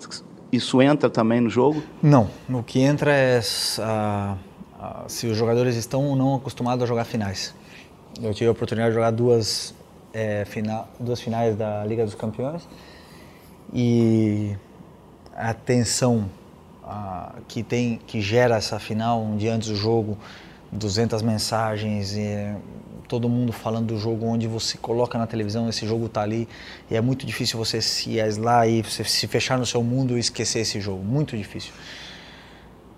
[0.52, 1.82] Isso entra também no jogo?
[2.02, 2.28] Não.
[2.48, 3.40] O que entra é.
[3.78, 4.52] Uh
[5.06, 7.54] se os jogadores estão ou não acostumados a jogar finais.
[8.20, 9.74] Eu tive a oportunidade de jogar duas,
[10.12, 10.44] é,
[10.98, 12.68] duas finais da Liga dos Campeões
[13.72, 14.54] e
[15.34, 16.28] a tensão
[16.84, 20.18] a, que tem que gera essa final um dia antes do jogo
[20.70, 22.54] 200 mensagens e
[23.12, 26.48] todo mundo falando do jogo onde você coloca na televisão esse jogo tá ali
[26.90, 30.60] e é muito difícil você se aislar e se fechar no seu mundo e esquecer
[30.60, 31.74] esse jogo muito difícil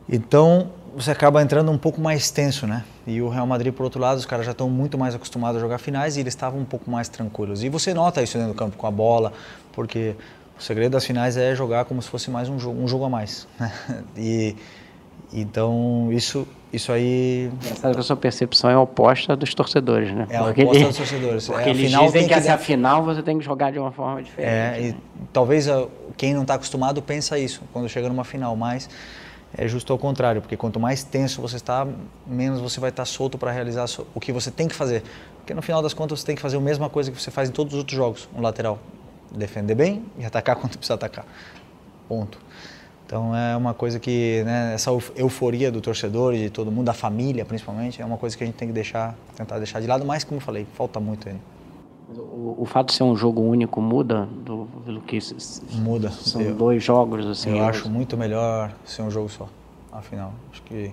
[0.08, 2.84] então você acaba entrando um pouco mais tenso, né?
[3.04, 5.60] E o Real Madrid, por outro lado, os caras já estão muito mais acostumados a
[5.60, 7.64] jogar finais e eles estavam um pouco mais tranquilos.
[7.64, 9.32] E você nota isso dentro do campo com a bola,
[9.72, 10.14] porque
[10.56, 13.10] o segredo das finais é jogar como se fosse mais um jogo, um jogo a
[13.10, 13.48] mais.
[13.58, 13.72] Né?
[14.16, 14.56] E
[15.40, 17.52] então isso isso aí.
[17.70, 20.26] Essa sua percepção é oposta dos torcedores, né?
[20.28, 21.46] É a oposta dos torcedores.
[21.46, 23.92] Porque é, eles final dizem que, que a final você tem que jogar de uma
[23.92, 24.48] forma diferente.
[24.48, 24.88] É, né?
[24.88, 24.96] e
[25.32, 25.68] talvez
[26.16, 28.88] quem não está acostumado pensa isso quando chega numa final, mas
[29.56, 31.86] é justo ao contrário, porque quanto mais tenso você está,
[32.26, 35.04] menos você vai estar solto para realizar o que você tem que fazer.
[35.38, 37.48] Porque no final das contas você tem que fazer a mesma coisa que você faz
[37.48, 38.80] em todos os outros jogos, um lateral.
[39.30, 41.24] Defender bem e atacar quando precisa atacar.
[42.08, 42.38] Ponto.
[43.14, 46.92] Então é uma coisa que, né, essa euforia do torcedor e de todo mundo, da
[46.92, 50.04] família principalmente, é uma coisa que a gente tem que deixar, tentar deixar de lado,
[50.04, 51.40] mas como eu falei, falta muito ainda.
[52.12, 55.20] O, o, fato de ser um jogo único muda do, do que
[55.74, 56.10] muda.
[56.10, 57.56] São eu, dois jogos assim.
[57.56, 59.48] Eu acho muito melhor ser um jogo só.
[59.92, 60.92] Afinal, acho que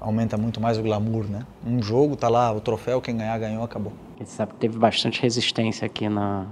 [0.00, 1.46] aumenta muito mais o glamour, né?
[1.64, 3.92] Um jogo tá lá, o troféu quem ganhar ganhou, acabou.
[4.18, 6.48] Você sabe que teve bastante resistência aqui na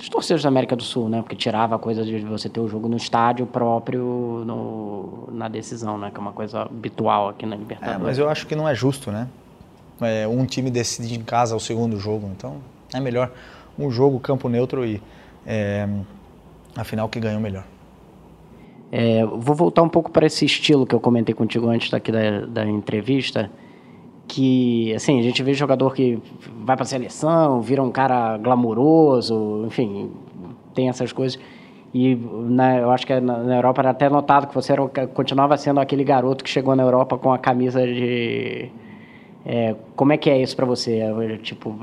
[0.00, 1.20] dos torcedores da América do Sul, né?
[1.20, 5.98] Porque tirava a coisa de você ter o jogo no estádio próprio no, na decisão,
[5.98, 6.10] né?
[6.10, 8.00] Que é uma coisa habitual aqui na Libertadores.
[8.00, 9.28] É, mas eu acho que não é justo, né?
[10.00, 12.56] É, um time decide em casa o segundo jogo, então
[12.94, 13.30] é melhor
[13.78, 15.02] um jogo campo neutro e
[15.46, 15.86] é,
[16.74, 17.64] afinal que ganhou melhor.
[18.90, 22.40] É, vou voltar um pouco para esse estilo que eu comentei contigo antes daqui da,
[22.46, 23.50] da entrevista,
[24.30, 26.16] que assim a gente vê jogador que
[26.64, 30.12] vai para a seleção, vira um cara glamouroso, enfim,
[30.72, 31.38] tem essas coisas.
[31.92, 35.56] E na, eu acho que na, na, Europa era até notado que você era, continuava
[35.56, 38.70] sendo aquele garoto que chegou na Europa com a camisa de.
[39.44, 40.98] É, como é que é isso para você?
[40.98, 41.76] É, tipo,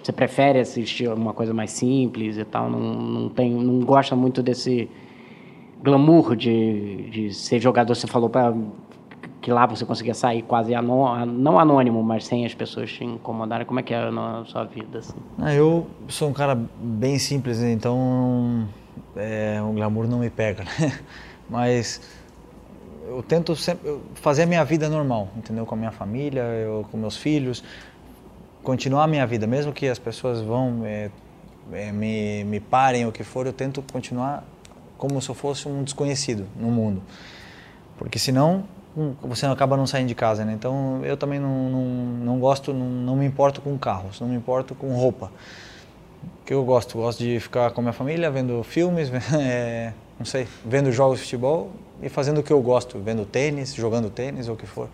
[0.00, 2.70] você prefere assistir uma coisa mais simples e tal?
[2.70, 4.88] Não, não, tem, não gosta muito desse
[5.82, 7.96] glamour de, de ser jogador?
[7.96, 8.54] Você falou para
[9.42, 13.66] que lá você conseguia sair quase anô, não anônimo, mas sem as pessoas te incomodarem.
[13.66, 15.00] Como é que é na sua vida?
[15.00, 15.16] Assim?
[15.36, 17.72] Ah, eu sou um cara bem simples, né?
[17.72, 18.68] então
[19.16, 20.96] é, o glamour não me pega, né?
[21.50, 22.00] Mas
[23.08, 25.66] eu tento sempre fazer a minha vida normal, entendeu?
[25.66, 27.64] Com a minha família, eu, com meus filhos,
[28.62, 31.10] continuar a minha vida, mesmo que as pessoas vão é,
[31.72, 34.44] é, me, me parem o que for, eu tento continuar
[34.96, 37.02] como se eu fosse um desconhecido no mundo,
[37.98, 38.64] porque senão
[39.22, 40.52] você acaba não saindo de casa, né?
[40.52, 41.84] Então eu também não, não,
[42.24, 45.32] não gosto, não, não, me importo com carros, não me importo com roupa.
[46.42, 46.98] O que eu gosto?
[46.98, 51.24] Gosto de ficar com a minha família, vendo filmes, é, não sei, vendo jogos de
[51.24, 51.70] futebol
[52.02, 54.88] e fazendo o que eu gosto, vendo tênis, jogando tênis ou o que for.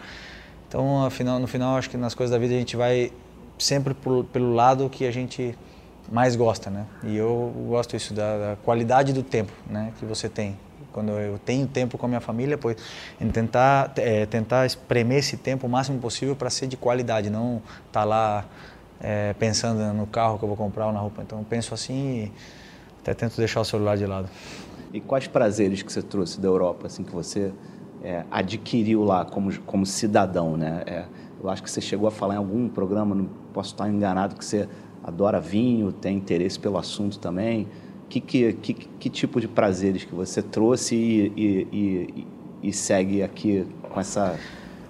[0.68, 3.11] Então, afinal, no final, acho que nas coisas da vida a gente vai
[3.59, 5.57] sempre por, pelo lado que a gente
[6.11, 6.86] mais gosta, né?
[7.03, 10.57] E eu gosto isso da, da qualidade do tempo, né, que você tem
[10.99, 12.76] quando eu tenho tempo com a minha família, pois
[13.32, 18.01] tentar é, tentar espremer esse tempo o máximo possível para ser de qualidade, não estar
[18.01, 18.44] tá lá
[19.01, 21.22] é, pensando no carro que eu vou comprar ou na roupa.
[21.22, 22.32] Então eu penso assim e
[23.01, 24.28] até tento deixar o celular de lado.
[24.92, 27.53] E quais prazeres que você trouxe da Europa, assim que você
[28.03, 30.82] é, adquiriu lá como como cidadão, né?
[30.84, 31.05] É,
[31.40, 34.44] eu acho que você chegou a falar em algum programa, não posso estar enganado, que
[34.44, 34.68] você
[35.05, 37.68] adora vinho, tem interesse pelo assunto também
[38.09, 42.26] que, que, que, que tipo de prazeres que você trouxe e, e, e,
[42.68, 44.38] e, segue aqui com essa...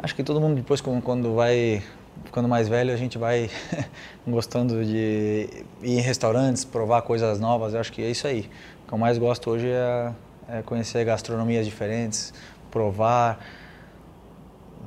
[0.01, 1.83] Acho que todo mundo depois, quando vai
[2.25, 3.51] ficando mais velho, a gente vai
[4.27, 5.49] gostando de
[5.83, 7.75] ir em restaurantes, provar coisas novas.
[7.75, 8.49] Eu acho que é isso aí.
[8.85, 10.13] O que eu mais gosto hoje é,
[10.49, 12.33] é conhecer gastronomias diferentes,
[12.71, 13.45] provar.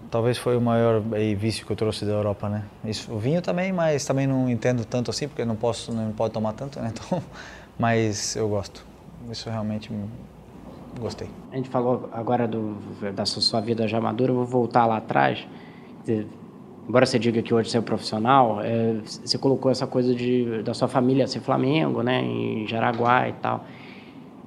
[0.09, 1.01] Talvez foi o maior
[1.37, 2.63] vício que eu trouxe da Europa, né?
[2.83, 6.33] Isso, o vinho também, mas também não entendo tanto assim, porque não posso, não pode
[6.33, 6.91] tomar tanto, né?
[7.07, 7.23] Então
[7.81, 8.85] mas eu gosto.
[9.31, 9.89] Isso realmente
[10.99, 11.27] gostei.
[11.51, 12.75] A gente falou agora do,
[13.15, 15.47] da sua vida já madura, eu vou voltar lá atrás.
[16.87, 20.75] Embora você diga que hoje você é profissional, é, você colocou essa coisa de, da
[20.75, 23.65] sua família ser Flamengo, né, em Jaraguá e tal.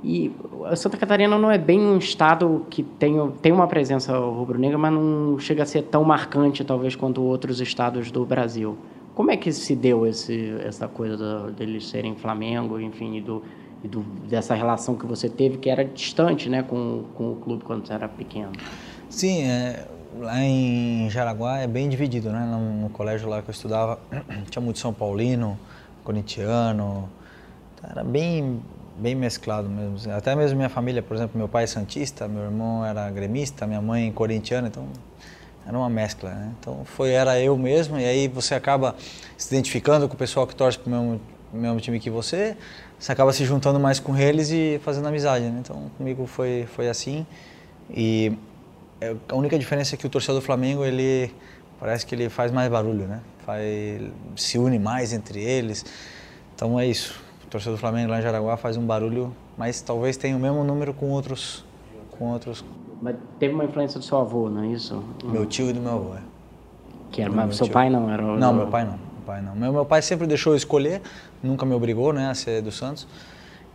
[0.05, 0.31] E
[0.77, 5.39] Santa Catarina não é bem um estado que tem, tem uma presença rubro-negra, mas não
[5.41, 8.79] chega a ser tão marcante, talvez, quanto outros estados do Brasil.
[9.15, 13.43] Como é que se deu esse, essa coisa deles serem Flamengo, enfim, e, do,
[13.83, 17.63] e do, dessa relação que você teve, que era distante né, com, com o clube
[17.63, 18.51] quando você era pequeno?
[19.09, 19.87] Sim, é,
[20.19, 22.45] lá em Jaraguá é bem dividido, né?
[22.45, 24.01] No, no, colégio lá que eu estudava,
[24.51, 25.57] tinha muito São Paulino,
[26.03, 27.09] corintiano,
[27.89, 28.61] era bem,
[28.99, 30.13] bem mesclado mesmo.
[30.13, 33.81] Até mesmo minha família, por exemplo, meu pai é santista, meu irmão era gremista, minha
[33.81, 34.89] mãe corintiana, então
[35.67, 36.53] era uma mescla, né?
[36.59, 38.95] Então foi era eu mesmo e aí você acaba
[39.37, 41.21] se identificando com o pessoal que torce para o mesmo,
[41.53, 42.57] mesmo time que você,
[42.99, 45.59] você acaba se juntando mais com eles e fazendo amizade, né?
[45.61, 47.27] Então comigo foi foi assim
[47.91, 48.33] e
[49.01, 51.33] é, a única diferença é que o torcedor do Flamengo ele
[51.79, 53.21] parece que ele faz mais barulho, né?
[53.45, 53.63] Faz,
[54.37, 55.85] se une mais entre eles.
[56.55, 57.21] Então é isso.
[57.45, 60.65] O torcedor do Flamengo lá em Jaraguá faz um barulho, mas talvez tenha o mesmo
[60.65, 61.65] número com outros
[62.13, 62.65] com outros
[63.05, 65.05] mas teve uma influência do seu avô, não é isso?
[65.23, 66.23] Meu tio e do meu avô, é.
[67.13, 67.75] Que era, mas seu tio.
[67.75, 68.25] pai não era?
[68.25, 68.39] O...
[68.39, 68.93] Não, meu pai não.
[68.93, 69.55] Meu pai não.
[69.55, 71.03] Meu, meu pai sempre deixou eu escolher,
[71.43, 73.07] nunca me obrigou, né, a ser do Santos.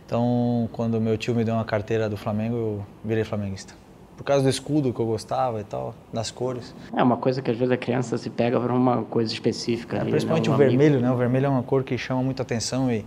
[0.04, 3.72] Então, quando meu tio me deu uma carteira do Flamengo, eu virei flamenguista.
[4.16, 6.74] Por causa do escudo que eu gostava e tal, das cores.
[6.92, 9.96] É uma coisa que às vezes a criança se pega para uma coisa específica.
[9.96, 10.54] É, ali, principalmente né?
[10.56, 11.08] o vermelho, né?
[11.12, 13.06] O vermelho é uma cor que chama muita atenção e,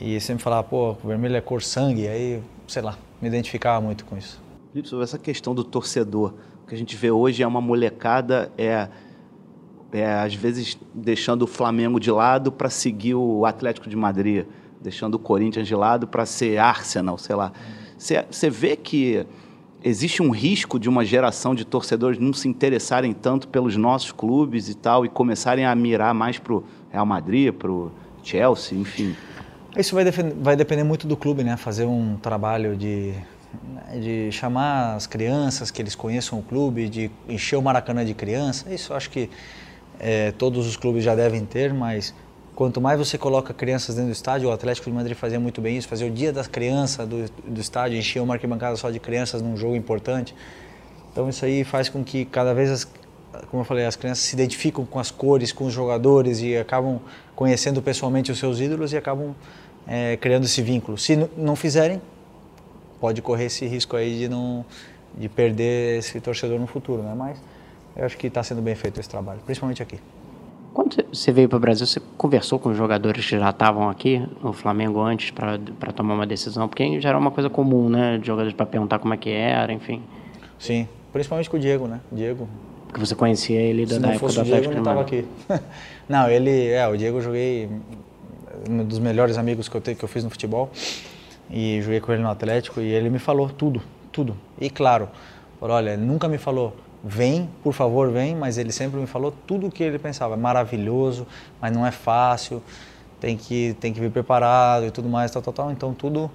[0.00, 2.06] e sempre falava, pô, o vermelho é cor sangue.
[2.06, 4.49] Aí, sei lá, me identificava muito com isso
[4.84, 6.34] sobre essa questão do torcedor.
[6.62, 8.88] O que a gente vê hoje é uma molecada, é,
[9.92, 14.46] é às vezes deixando o Flamengo de lado para seguir o Atlético de Madrid,
[14.80, 17.52] deixando o Corinthians de lado para ser Arsenal, sei lá.
[17.98, 19.26] Você vê que
[19.82, 24.68] existe um risco de uma geração de torcedores não se interessarem tanto pelos nossos clubes
[24.68, 27.90] e tal, e começarem a mirar mais para o Real Madrid, para o
[28.22, 29.14] Chelsea, enfim.
[29.76, 30.04] Isso vai,
[30.40, 31.56] vai depender muito do clube, né?
[31.56, 33.14] Fazer um trabalho de
[34.00, 38.72] de chamar as crianças, que eles conheçam o clube, de encher o Maracanã de criança.
[38.72, 39.28] Isso acho que
[39.98, 42.14] é, todos os clubes já devem ter, mas
[42.54, 45.76] quanto mais você coloca crianças dentro do estádio, o Atlético de Madrid fazia muito bem
[45.76, 49.42] isso, fazer o dia das crianças do, do estádio, encher uma arquibancada só de crianças
[49.42, 50.34] num jogo importante.
[51.12, 52.84] Então isso aí faz com que cada vez, as,
[53.50, 57.00] como eu falei, as crianças se identificam com as cores, com os jogadores e acabam
[57.34, 59.34] conhecendo pessoalmente os seus ídolos e acabam
[59.86, 60.96] é, criando esse vínculo.
[60.96, 62.00] Se não fizerem,
[63.00, 64.64] pode correr esse risco aí de não
[65.16, 67.14] de perder esse torcedor no futuro, né?
[67.16, 67.42] Mas
[67.96, 69.98] eu acho que está sendo bem feito esse trabalho, principalmente aqui.
[70.72, 74.24] Quando você veio para o Brasil, você conversou com os jogadores que já estavam aqui
[74.40, 76.68] no Flamengo antes para tomar uma decisão?
[76.68, 78.18] Porque já era uma coisa comum, né?
[78.18, 80.00] De jogadores para perguntar como é que era, enfim.
[80.58, 82.00] Sim, principalmente com o Diego, né?
[82.12, 82.48] Diego.
[82.86, 85.24] Porque você conhecia ele da, da época do o Diego, Atlético não aqui.
[86.08, 87.68] não, ele, é, o Diego eu joguei
[88.68, 90.70] um dos melhores amigos que eu, te, que eu fiz no futebol
[91.50, 93.82] e joguei com ele no Atlético e ele me falou tudo,
[94.12, 94.36] tudo.
[94.60, 95.08] E claro,
[95.60, 99.66] olha, ele nunca me falou, vem, por favor, vem, mas ele sempre me falou tudo
[99.66, 101.26] o que ele pensava, é maravilhoso,
[101.60, 102.62] mas não é fácil,
[103.18, 105.72] tem que, tem que vir preparado e tudo mais, tal, tal, tal.
[105.72, 106.30] Então tudo,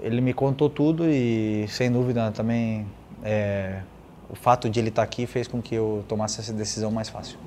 [0.00, 2.86] ele me contou tudo e sem dúvida também
[3.22, 3.80] é,
[4.28, 7.38] o fato de ele estar aqui fez com que eu tomasse essa decisão mais fácil.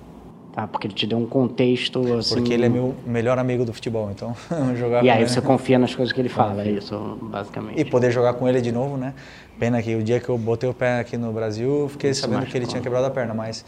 [0.57, 2.33] Tá, porque ele te deu um contexto assim.
[2.33, 4.35] Porque ele é meu melhor amigo do futebol, então
[4.75, 7.79] jogar E aí ele- você confia nas coisas que ele fala, é isso, basicamente.
[7.79, 9.13] E poder jogar com ele de novo, né?
[9.59, 12.21] Pena que o dia que eu botei o pé aqui no Brasil, eu fiquei Isso
[12.21, 13.63] sabendo que ele tinha quebrado a perna, mas,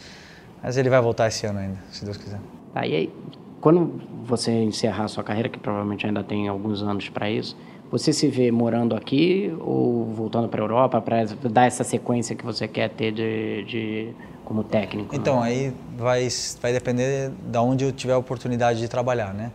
[0.60, 2.40] mas ele vai voltar esse ano ainda, se Deus quiser.
[2.74, 3.12] Tá, e aí,
[3.60, 7.56] quando você encerrar a sua carreira, que provavelmente ainda tem alguns anos para isso,
[7.88, 12.44] você se vê morando aqui ou voltando para a Europa para dar essa sequência que
[12.44, 14.08] você quer ter de, de
[14.50, 15.14] como técnico?
[15.14, 16.26] Então, aí vai,
[16.60, 19.52] vai depender da onde eu tiver a oportunidade de trabalhar, né?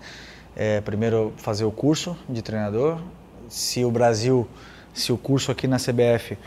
[0.56, 3.00] É, primeiro, fazer o curso de treinador.
[3.50, 4.48] Se o Brasil,
[4.94, 6.38] se o curso aqui na CBF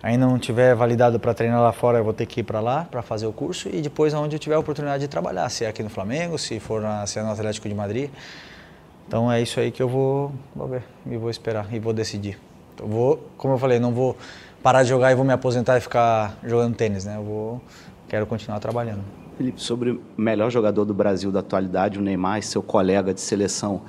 [0.00, 2.86] ainda não tiver validado para treinar lá fora, eu vou ter que ir para lá
[2.88, 5.68] para fazer o curso e depois aonde eu tiver a oportunidade de trabalhar, se é
[5.68, 8.10] aqui no Flamengo, se for na, se é no Atlético de Madrid.
[9.08, 12.38] Então é isso aí que eu vou, vou ver e vou esperar e vou decidir.
[12.78, 14.16] Eu vou, como eu falei, não vou
[14.62, 17.16] parar de jogar e vou me aposentar e ficar jogando tênis, né?
[17.16, 17.60] Eu vou,
[18.08, 19.02] quero continuar trabalhando.
[19.36, 23.82] Felipe, sobre o melhor jogador do Brasil da atualidade, o Neymar, seu colega de seleção,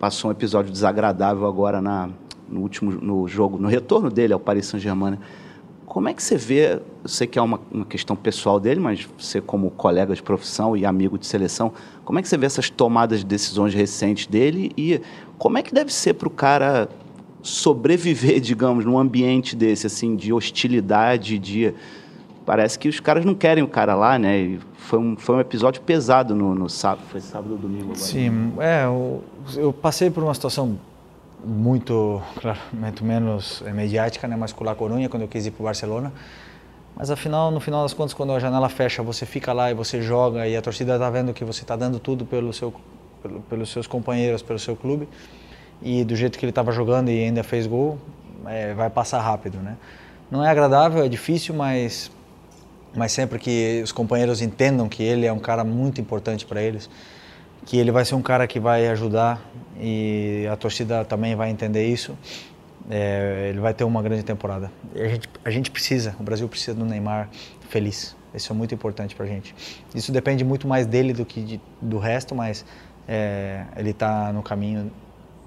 [0.00, 2.10] passou um episódio desagradável agora na,
[2.48, 5.12] no último no jogo, no retorno dele ao Paris Saint-Germain.
[5.12, 5.18] né?
[5.86, 9.06] Como é que você vê, eu sei que é uma, uma questão pessoal dele, mas
[9.18, 11.72] você como colega de profissão e amigo de seleção,
[12.04, 15.00] como é que você vê essas tomadas de decisões recentes dele e
[15.38, 16.88] como é que deve ser para o cara
[17.42, 21.74] sobreviver, digamos, num ambiente desse, assim, de hostilidade, de...
[22.44, 24.38] Parece que os caras não querem o cara lá, né?
[24.38, 27.98] E foi um, foi um episódio pesado no, no sábado, foi sábado ou domingo agora.
[27.98, 29.22] Sim, é, eu,
[29.56, 30.78] eu passei por uma situação
[31.44, 35.62] muito, claro, muito menos mediática, né, mas com La Coruña, quando eu quis ir para
[35.62, 36.12] o Barcelona.
[36.96, 40.02] Mas afinal, no final das contas, quando a janela fecha, você fica lá e você
[40.02, 42.72] joga e a torcida está vendo que você está dando tudo pelo seu,
[43.22, 45.08] pelo, pelos seus companheiros, pelo seu clube.
[45.80, 47.98] E do jeito que ele estava jogando e ainda fez gol,
[48.46, 49.76] é, vai passar rápido, né?
[50.30, 52.10] Não é agradável, é difícil, mas
[52.94, 56.88] mas sempre que os companheiros entendam que ele é um cara muito importante para eles,
[57.64, 59.42] que ele vai ser um cara que vai ajudar
[59.80, 62.16] e a torcida também vai entender isso,
[62.90, 64.70] é, ele vai ter uma grande temporada.
[64.94, 67.28] A gente, a gente precisa, o Brasil precisa do Neymar
[67.68, 68.16] feliz.
[68.34, 69.54] Isso é muito importante para a gente.
[69.94, 72.64] Isso depende muito mais dele do que de, do resto, mas
[73.06, 74.90] é, ele está no caminho,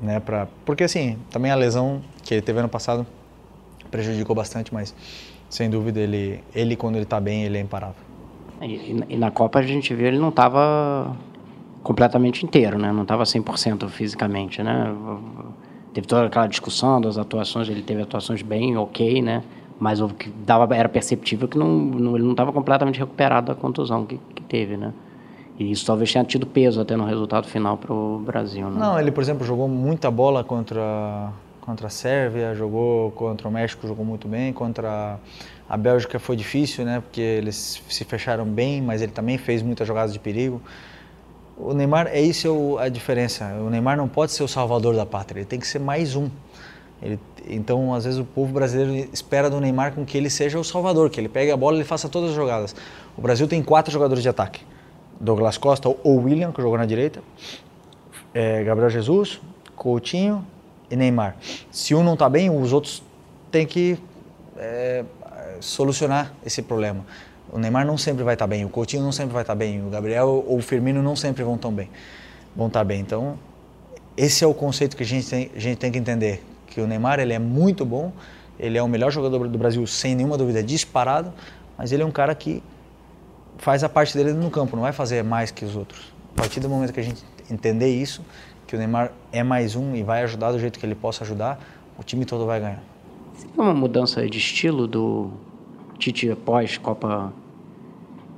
[0.02, 0.20] né?
[0.20, 3.06] Pra, porque assim, também a lesão que ele teve ano passado
[3.90, 4.94] prejudicou bastante, mas
[5.50, 7.96] sem dúvida ele, ele quando ele está bem, ele é imparável.
[8.62, 11.16] E, e- na Copa a gente viu ele não estava
[11.84, 12.92] completamente inteiro, né?
[12.92, 14.94] Não estava 100% fisicamente, né?
[15.94, 19.44] Teve toda aquela discussão das atuações, ele teve atuações bem ok, né?
[19.80, 23.56] Mas o que dava era perceptível que não, não- ele não estava completamente recuperado da
[23.56, 24.94] contusão que, que teve, né?
[25.60, 28.78] E isso talvez tenha tido peso até no resultado final para o Brasil, né?
[28.80, 31.30] Não, ele, por exemplo, jogou muita bola contra,
[31.66, 35.18] contra a Sérvia, jogou contra o México, jogou muito bem, contra
[35.68, 37.02] a Bélgica foi difícil, né?
[37.02, 40.62] Porque eles se fecharam bem, mas ele também fez muitas jogadas de perigo.
[41.58, 43.46] O Neymar, é isso é a diferença.
[43.66, 46.30] O Neymar não pode ser o salvador da pátria, ele tem que ser mais um.
[47.02, 50.64] Ele- então, às vezes, o povo brasileiro espera do Neymar com que ele seja o
[50.64, 52.76] salvador, que ele pegue a bola e ele faça todas as jogadas.
[53.18, 54.62] O Brasil tem quatro jogadores de ataque.
[55.20, 57.22] Douglas Costa ou William, que jogou na direita,
[58.34, 59.40] é, Gabriel Jesus,
[59.76, 60.46] Coutinho
[60.90, 61.36] e Neymar.
[61.72, 63.04] Se um não está bem, os outros
[63.52, 63.98] têm que
[64.58, 65.04] é,
[65.60, 67.06] solucionar esse problema.
[67.52, 69.90] O Neymar não sempre vai estar bem, o Coutinho não sempre vai estar bem, o
[69.90, 71.90] Gabriel ou o Firmino não sempre vão tão bem,
[72.56, 73.00] vão estar bem.
[73.00, 73.38] Então,
[74.18, 76.88] esse é o conceito que a gente tem, a gente tem que entender, que o
[76.88, 78.12] Neymar ele é muito bom,
[78.60, 81.34] ele é o melhor jogador do Brasil sem nenhuma dúvida, disparado,
[81.78, 82.64] mas ele é um cara que
[83.58, 86.14] faz a parte dele no campo, não vai fazer mais que os outros.
[86.34, 88.22] A partir do momento que a gente entender isso,
[88.68, 91.60] que o Neymar é mais um e vai ajudar do jeito que ele possa ajudar,
[92.00, 92.82] o time todo vai ganhar.
[93.36, 95.30] Você viu uma mudança de estilo do
[96.00, 97.32] Tite após Copa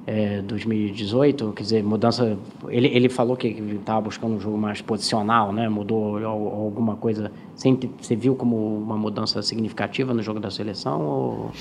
[0.05, 1.53] é, 2018?
[1.53, 2.37] Quer dizer, mudança.
[2.67, 5.67] Ele, ele falou que estava buscando um jogo mais posicional, né?
[5.69, 7.31] Mudou al- alguma coisa.
[7.55, 11.01] Você, você viu como uma mudança significativa no jogo da seleção?
[11.01, 11.51] Ou...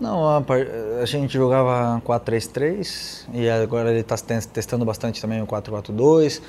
[0.00, 0.42] Não, a,
[1.00, 4.16] a gente jogava 4-3-3 e agora ele está
[4.52, 6.42] testando bastante também o 4-4-2.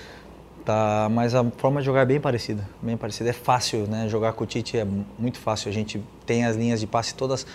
[0.66, 3.30] Tá, mas a forma de jogar é bem parecida, bem parecida.
[3.30, 4.08] É fácil, né?
[4.08, 4.88] Jogar com o Tite é
[5.20, 5.70] muito fácil.
[5.70, 7.46] A gente tem as linhas de passe todas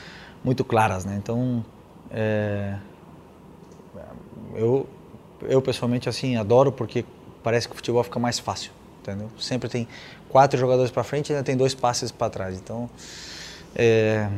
[0.44, 1.16] muito claras, né?
[1.16, 1.64] Então,
[2.11, 2.76] é,
[4.54, 4.86] eu,
[5.42, 7.02] eu pessoalmente assim adoro porque
[7.42, 9.30] parece que o futebol fica mais fácil, entendeu?
[9.38, 9.88] Sempre tem
[10.28, 12.59] quatro jogadores para frente e ainda tem dois passes para trás.
[12.59, 12.90] Então,
[13.74, 14.28] é,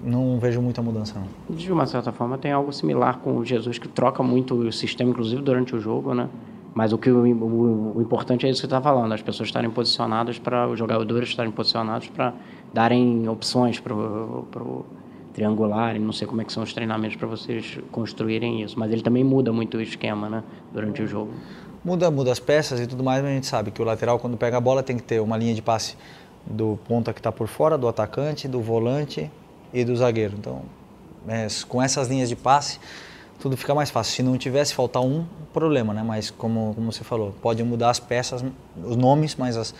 [0.00, 1.56] não vejo muita mudança não.
[1.56, 5.10] De uma certa forma tem algo similar com o Jesus que troca muito o sistema,
[5.10, 6.28] inclusive durante o jogo, né?
[6.74, 9.70] Mas o que o, o, o importante é isso que está falando, as pessoas estarem
[9.70, 12.34] posicionadas para os jogadores estarem posicionados para
[12.72, 14.84] darem opções para o
[15.32, 19.02] triangular, não sei como é que são os treinamentos para vocês construírem isso, mas ele
[19.02, 20.42] também muda muito o esquema, né,
[20.72, 21.32] durante o jogo.
[21.84, 24.36] Muda, muda as peças e tudo mais, mas a gente sabe que o lateral quando
[24.36, 25.96] pega a bola tem que ter uma linha de passe
[26.44, 29.30] do ponta que está por fora, do atacante, do volante
[29.72, 30.34] e do zagueiro.
[30.36, 30.62] Então,
[31.28, 32.80] é, com essas linhas de passe,
[33.40, 34.14] tudo fica mais fácil.
[34.14, 36.02] Se não tivesse, faltar um, problema, né?
[36.02, 38.44] Mas como, como você falou, pode mudar as peças,
[38.84, 39.74] os nomes, mas, as,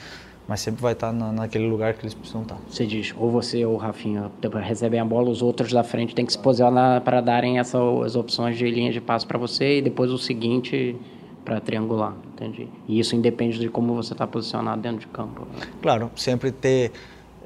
[0.47, 2.59] mas sempre vai estar na, naquele lugar que eles precisam estar.
[2.69, 4.31] Você diz, ou você ou o Rafinha
[4.63, 8.57] recebem a bola, os outros da frente têm que se posicionar para darem essas opções
[8.57, 10.97] de linha de passo para você e depois o seguinte
[11.45, 12.69] para triangular, entendi.
[12.87, 15.47] E isso independe de como você está posicionado dentro de campo.
[15.47, 15.67] Né?
[15.81, 16.93] Claro, sempre ter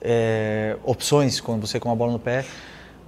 [0.01, 2.45] é, opções quando você com a bola no pé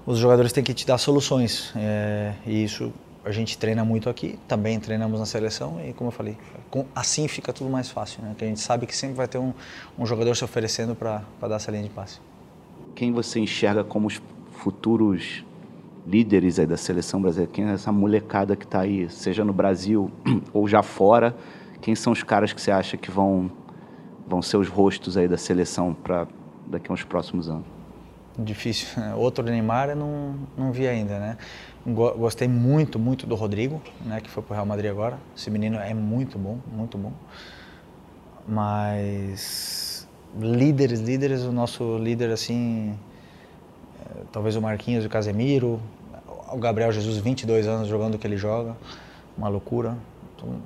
[0.06, 1.72] os jogadores têm que te dar soluções.
[1.76, 2.92] É, e isso
[3.24, 6.36] a gente treina muito aqui, também treinamos na seleção e, como eu falei,
[6.70, 8.34] com, assim fica tudo mais fácil, né?
[8.36, 9.54] Que a gente sabe que sempre vai ter um,
[9.98, 12.20] um jogador se oferecendo para dar essa linha de passe.
[12.94, 14.20] Quem você enxerga como os
[14.52, 15.42] futuros
[16.06, 17.50] líderes aí da seleção brasileira?
[17.50, 20.10] Quem é essa molecada que está aí, seja no Brasil
[20.52, 21.34] ou já fora?
[21.80, 23.50] Quem são os caras que você acha que vão,
[24.26, 26.26] vão ser os rostos aí da seleção para
[26.66, 27.83] daqui a uns próximos anos?
[28.38, 28.88] Difícil.
[29.16, 31.36] Outro Neymar eu não, não vi ainda, né?
[31.86, 34.20] Gostei muito, muito do Rodrigo, né?
[34.20, 35.18] Que foi pro Real Madrid agora.
[35.36, 37.12] Esse menino é muito bom, muito bom.
[38.46, 40.08] Mas
[40.38, 42.98] líderes, líderes, o nosso líder assim,
[44.00, 45.80] é, talvez o Marquinhos, o Casemiro,
[46.50, 48.76] o Gabriel Jesus, 22 anos jogando o que ele joga,
[49.36, 49.96] uma loucura.
[50.36, 50.56] Então,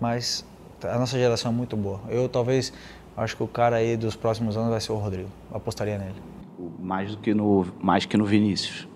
[0.00, 0.44] mas
[0.82, 2.00] a nossa geração é muito boa.
[2.08, 2.72] Eu talvez
[3.16, 5.28] acho que o cara aí dos próximos anos vai ser o Rodrigo.
[5.52, 6.41] Apostaria nele
[6.78, 8.88] mais do que no mais que no Vinícius.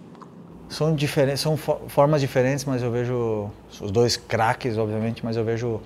[0.68, 3.50] São diferentes, são formas diferentes, mas eu vejo
[3.80, 5.80] os dois craques, obviamente, mas eu vejo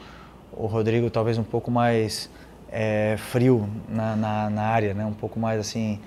[0.53, 2.31] o Rodrigo talvez um pouco mais
[2.71, 5.05] é, frio na, na, na, área, né?
[5.05, 6.01] Um pouco mais assim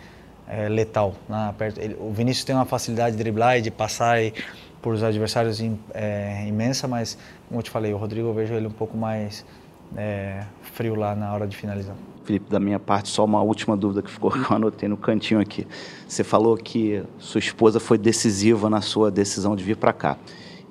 [0.47, 1.13] é, letal.
[1.29, 1.79] Na, perto.
[1.79, 4.33] Ele, o Vinícius tem uma facilidade de driblar e de passar e,
[4.81, 5.61] por os adversários
[5.93, 7.17] é, imensa, mas
[7.47, 9.45] como eu te falei, o Rodrigo eu vejo ele um pouco mais
[9.95, 11.95] é, frio lá na hora de finalizar.
[12.23, 15.39] Felipe, da minha parte, só uma última dúvida que ficou que eu anotei no cantinho
[15.39, 15.67] aqui.
[16.07, 20.17] Você falou que sua esposa foi decisiva na sua decisão de vir para cá.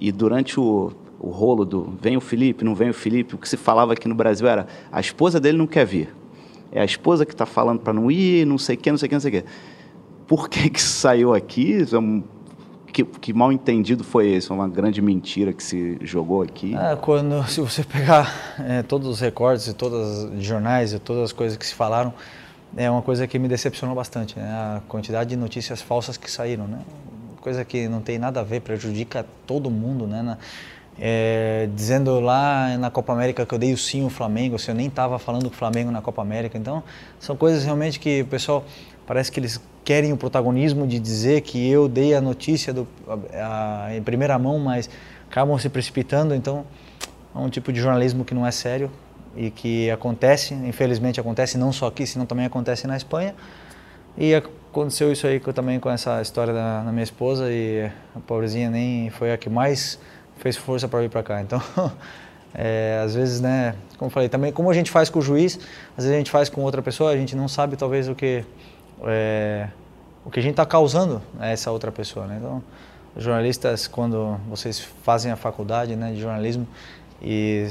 [0.00, 3.48] E durante o, o rolo do vem o Felipe, não vem o Felipe, o que
[3.48, 6.14] se falava aqui no Brasil era a esposa dele não quer vir.
[6.70, 9.06] É a esposa que está falando para não ir, não sei o que, não sei
[9.06, 9.48] o que, não sei o que.
[10.26, 11.84] Por que, que saiu aqui?
[11.92, 12.22] É um
[12.92, 14.52] que, que, mal entendido foi esse?
[14.52, 16.76] Uma grande mentira que se jogou aqui?
[16.76, 21.24] É, quando, se você pegar é, todos os recortes e todos os jornais e todas
[21.24, 22.12] as coisas que se falaram,
[22.76, 24.46] é uma coisa que me decepcionou bastante, né?
[24.46, 26.80] A quantidade de notícias falsas que saíram, né?
[27.40, 30.22] Coisa que não tem nada a ver, prejudica todo mundo, né?
[30.22, 30.38] Na,
[30.98, 34.74] é, dizendo lá na Copa América que eu dei o sim ao Flamengo, se eu
[34.74, 36.58] nem estava falando com o Flamengo na Copa América.
[36.58, 36.82] Então,
[37.18, 38.64] são coisas realmente que o pessoal
[39.06, 42.86] parece que eles querem o protagonismo de dizer que eu dei a notícia do,
[43.34, 44.88] a, a, em primeira mão, mas
[45.28, 46.34] acabam se precipitando.
[46.34, 46.64] Então,
[47.34, 48.90] é um tipo de jornalismo que não é sério
[49.36, 53.34] e que acontece, infelizmente acontece não só aqui, senão também acontece na Espanha.
[54.16, 58.70] E aconteceu isso aí também com essa história da, da minha esposa e a pobrezinha
[58.70, 59.98] nem foi a que mais
[60.36, 61.40] fez força para vir para cá.
[61.40, 61.60] Então,
[62.54, 65.58] é, às vezes, né, como eu falei, também como a gente faz com o juiz,
[65.96, 68.44] às vezes a gente faz com outra pessoa, a gente não sabe talvez o que
[69.04, 69.68] é,
[70.24, 72.26] o que a gente está causando a essa outra pessoa.
[72.26, 72.36] Né?
[72.38, 72.62] Então,
[73.16, 76.66] jornalistas, quando vocês fazem a faculdade né, de jornalismo
[77.20, 77.66] e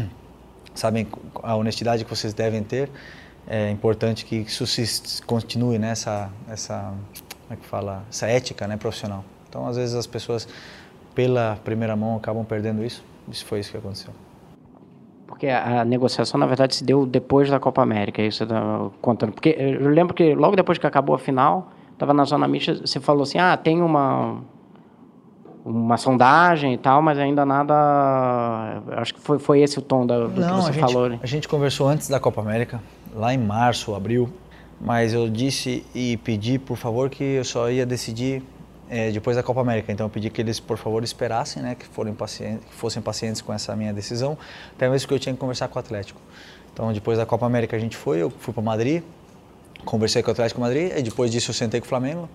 [0.74, 1.06] sabem
[1.42, 2.90] a honestidade que vocês devem ter,
[3.46, 4.64] é importante que isso
[5.26, 6.94] continue nessa né, essa
[7.48, 9.24] como é que fala essa ética né, profissional.
[9.48, 10.46] Então, às vezes as pessoas
[11.14, 13.02] pela primeira mão acabam perdendo isso.
[13.28, 14.12] Isso foi isso que aconteceu.
[15.30, 19.32] Porque a, negociação, na verdade, se deu depois da Copa América, isso tá contando.
[19.32, 23.00] Porque eu lembro que logo depois que acabou a final, estava na zona mista, você
[23.00, 24.42] falou assim, ah, tem uma
[25.64, 28.82] uma sondagem e tal, mas ainda nada.
[28.96, 31.08] Acho que foi, foi esse o tom da, do Não, que você a gente, falou.
[31.08, 31.18] Né?
[31.22, 32.80] A gente conversou antes da Copa América,
[33.14, 34.28] lá em março, abril,
[34.80, 38.42] mas eu disse e pedi, por favor, que eu só ia decidir
[38.90, 39.92] é, depois da Copa América.
[39.92, 43.52] Então eu pedi que eles, por favor, esperassem, né, que, pacientes, que fossem pacientes com
[43.52, 44.36] essa minha decisão,
[44.74, 46.20] até mesmo que eu tinha que conversar com o Atlético.
[46.72, 49.02] Então depois da Copa América a gente foi, eu fui para Madrid,
[49.84, 52.28] conversei com o Atlético Madrid, e depois disso eu sentei com o Flamengo,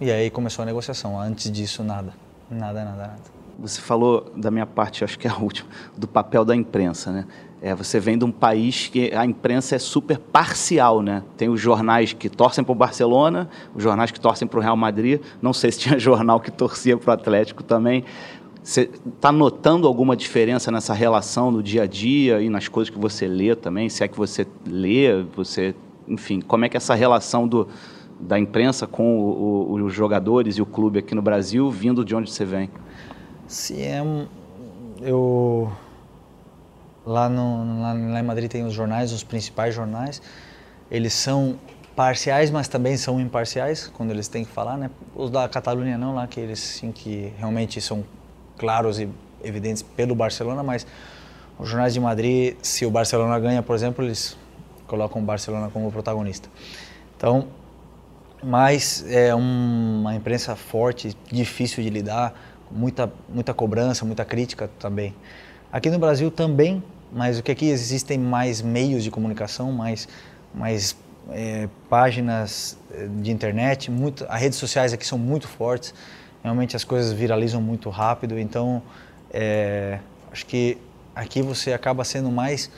[0.00, 1.18] e aí começou a negociação.
[1.18, 2.12] Antes disso, nada.
[2.50, 3.40] Nada, nada, nada.
[3.60, 7.26] Você falou da minha parte, acho que é a última, do papel da imprensa, né?
[7.62, 11.22] É, você vem de um país que a imprensa é super parcial, né?
[11.36, 14.76] Tem os jornais que torcem para o Barcelona, os jornais que torcem para o Real
[14.76, 15.20] Madrid.
[15.42, 18.04] Não sei se tinha jornal que torcia para o Atlético também.
[18.62, 22.98] Você está notando alguma diferença nessa relação no dia a dia e nas coisas que
[22.98, 23.90] você lê também?
[23.90, 25.74] Se é que você lê, você,
[26.08, 27.68] enfim, como é que é essa relação do,
[28.18, 32.14] da imprensa com o, o, os jogadores e o clube aqui no Brasil, vindo de
[32.14, 32.70] onde você vem?
[33.46, 34.02] Sim, é
[35.02, 35.72] eu
[37.04, 40.20] lá, no, lá, lá em Madrid tem os jornais, os principais jornais.
[40.90, 41.58] Eles são
[41.94, 44.90] parciais, mas também são imparciais quando eles têm que falar, né?
[45.14, 48.04] Os da Catalunha não, lá que eles sim que realmente são
[48.56, 49.08] claros e
[49.42, 50.86] evidentes pelo Barcelona, mas
[51.58, 54.36] os jornais de Madrid, se o Barcelona ganha, por exemplo, eles
[54.86, 56.48] colocam o Barcelona como protagonista.
[57.16, 57.48] Então,
[58.42, 62.34] mas é uma imprensa forte, difícil de lidar
[62.70, 65.14] muita, muita cobrança, muita crítica também.
[65.72, 70.08] Aqui no Brasil também, mas o que aqui existem mais meios de comunicação, mais,
[70.52, 70.96] mais
[71.30, 75.94] é, páginas é, de internet, muito, as redes sociais aqui são muito fortes,
[76.42, 78.82] realmente as coisas viralizam muito rápido, então
[79.32, 80.00] é,
[80.32, 80.76] acho que
[81.14, 82.68] aqui você acaba sendo mais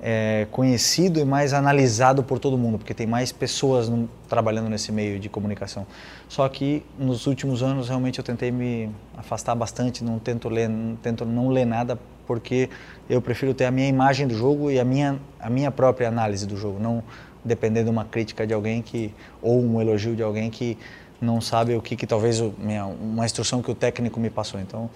[0.00, 4.90] é, conhecido e mais analisado por todo mundo, porque tem mais pessoas no, trabalhando nesse
[4.90, 5.86] meio de comunicação.
[6.28, 10.96] Só que nos últimos anos realmente eu tentei me afastar bastante, não tento ler, não
[10.96, 11.96] tento não ler nada
[12.26, 12.68] porque
[13.08, 16.46] eu prefiro ter a minha imagem do jogo e a minha a minha própria análise
[16.46, 17.02] do jogo, não
[17.44, 20.76] depender de uma crítica de alguém que ou um elogio de alguém que
[21.20, 24.60] não sabe o que, que talvez minha, uma instrução que o técnico me passou.
[24.60, 24.90] Então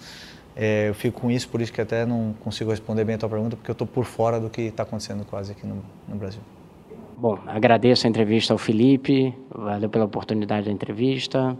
[0.55, 3.29] é, eu fico com isso, por isso que até não consigo responder bem a tua
[3.29, 6.41] pergunta, porque eu estou por fora do que está acontecendo quase aqui no, no Brasil.
[7.17, 11.55] Bom, agradeço a entrevista ao Felipe, valeu pela oportunidade da entrevista.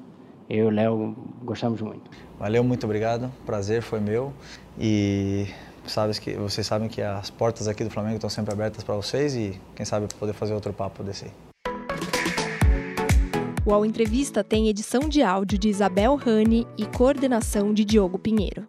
[0.49, 2.09] Eu e o Léo gostamos muito.
[2.41, 3.31] Valeu, muito obrigado.
[3.45, 4.33] Prazer foi meu.
[4.75, 5.45] E
[5.85, 9.35] sabes que vocês sabem que as portas aqui do Flamengo estão sempre abertas para vocês
[9.35, 11.31] e quem sabe poder fazer outro papo desse aí.
[13.63, 18.67] O Ao Entrevista tem edição de áudio de Isabel Rani e coordenação de Diogo Pinheiro.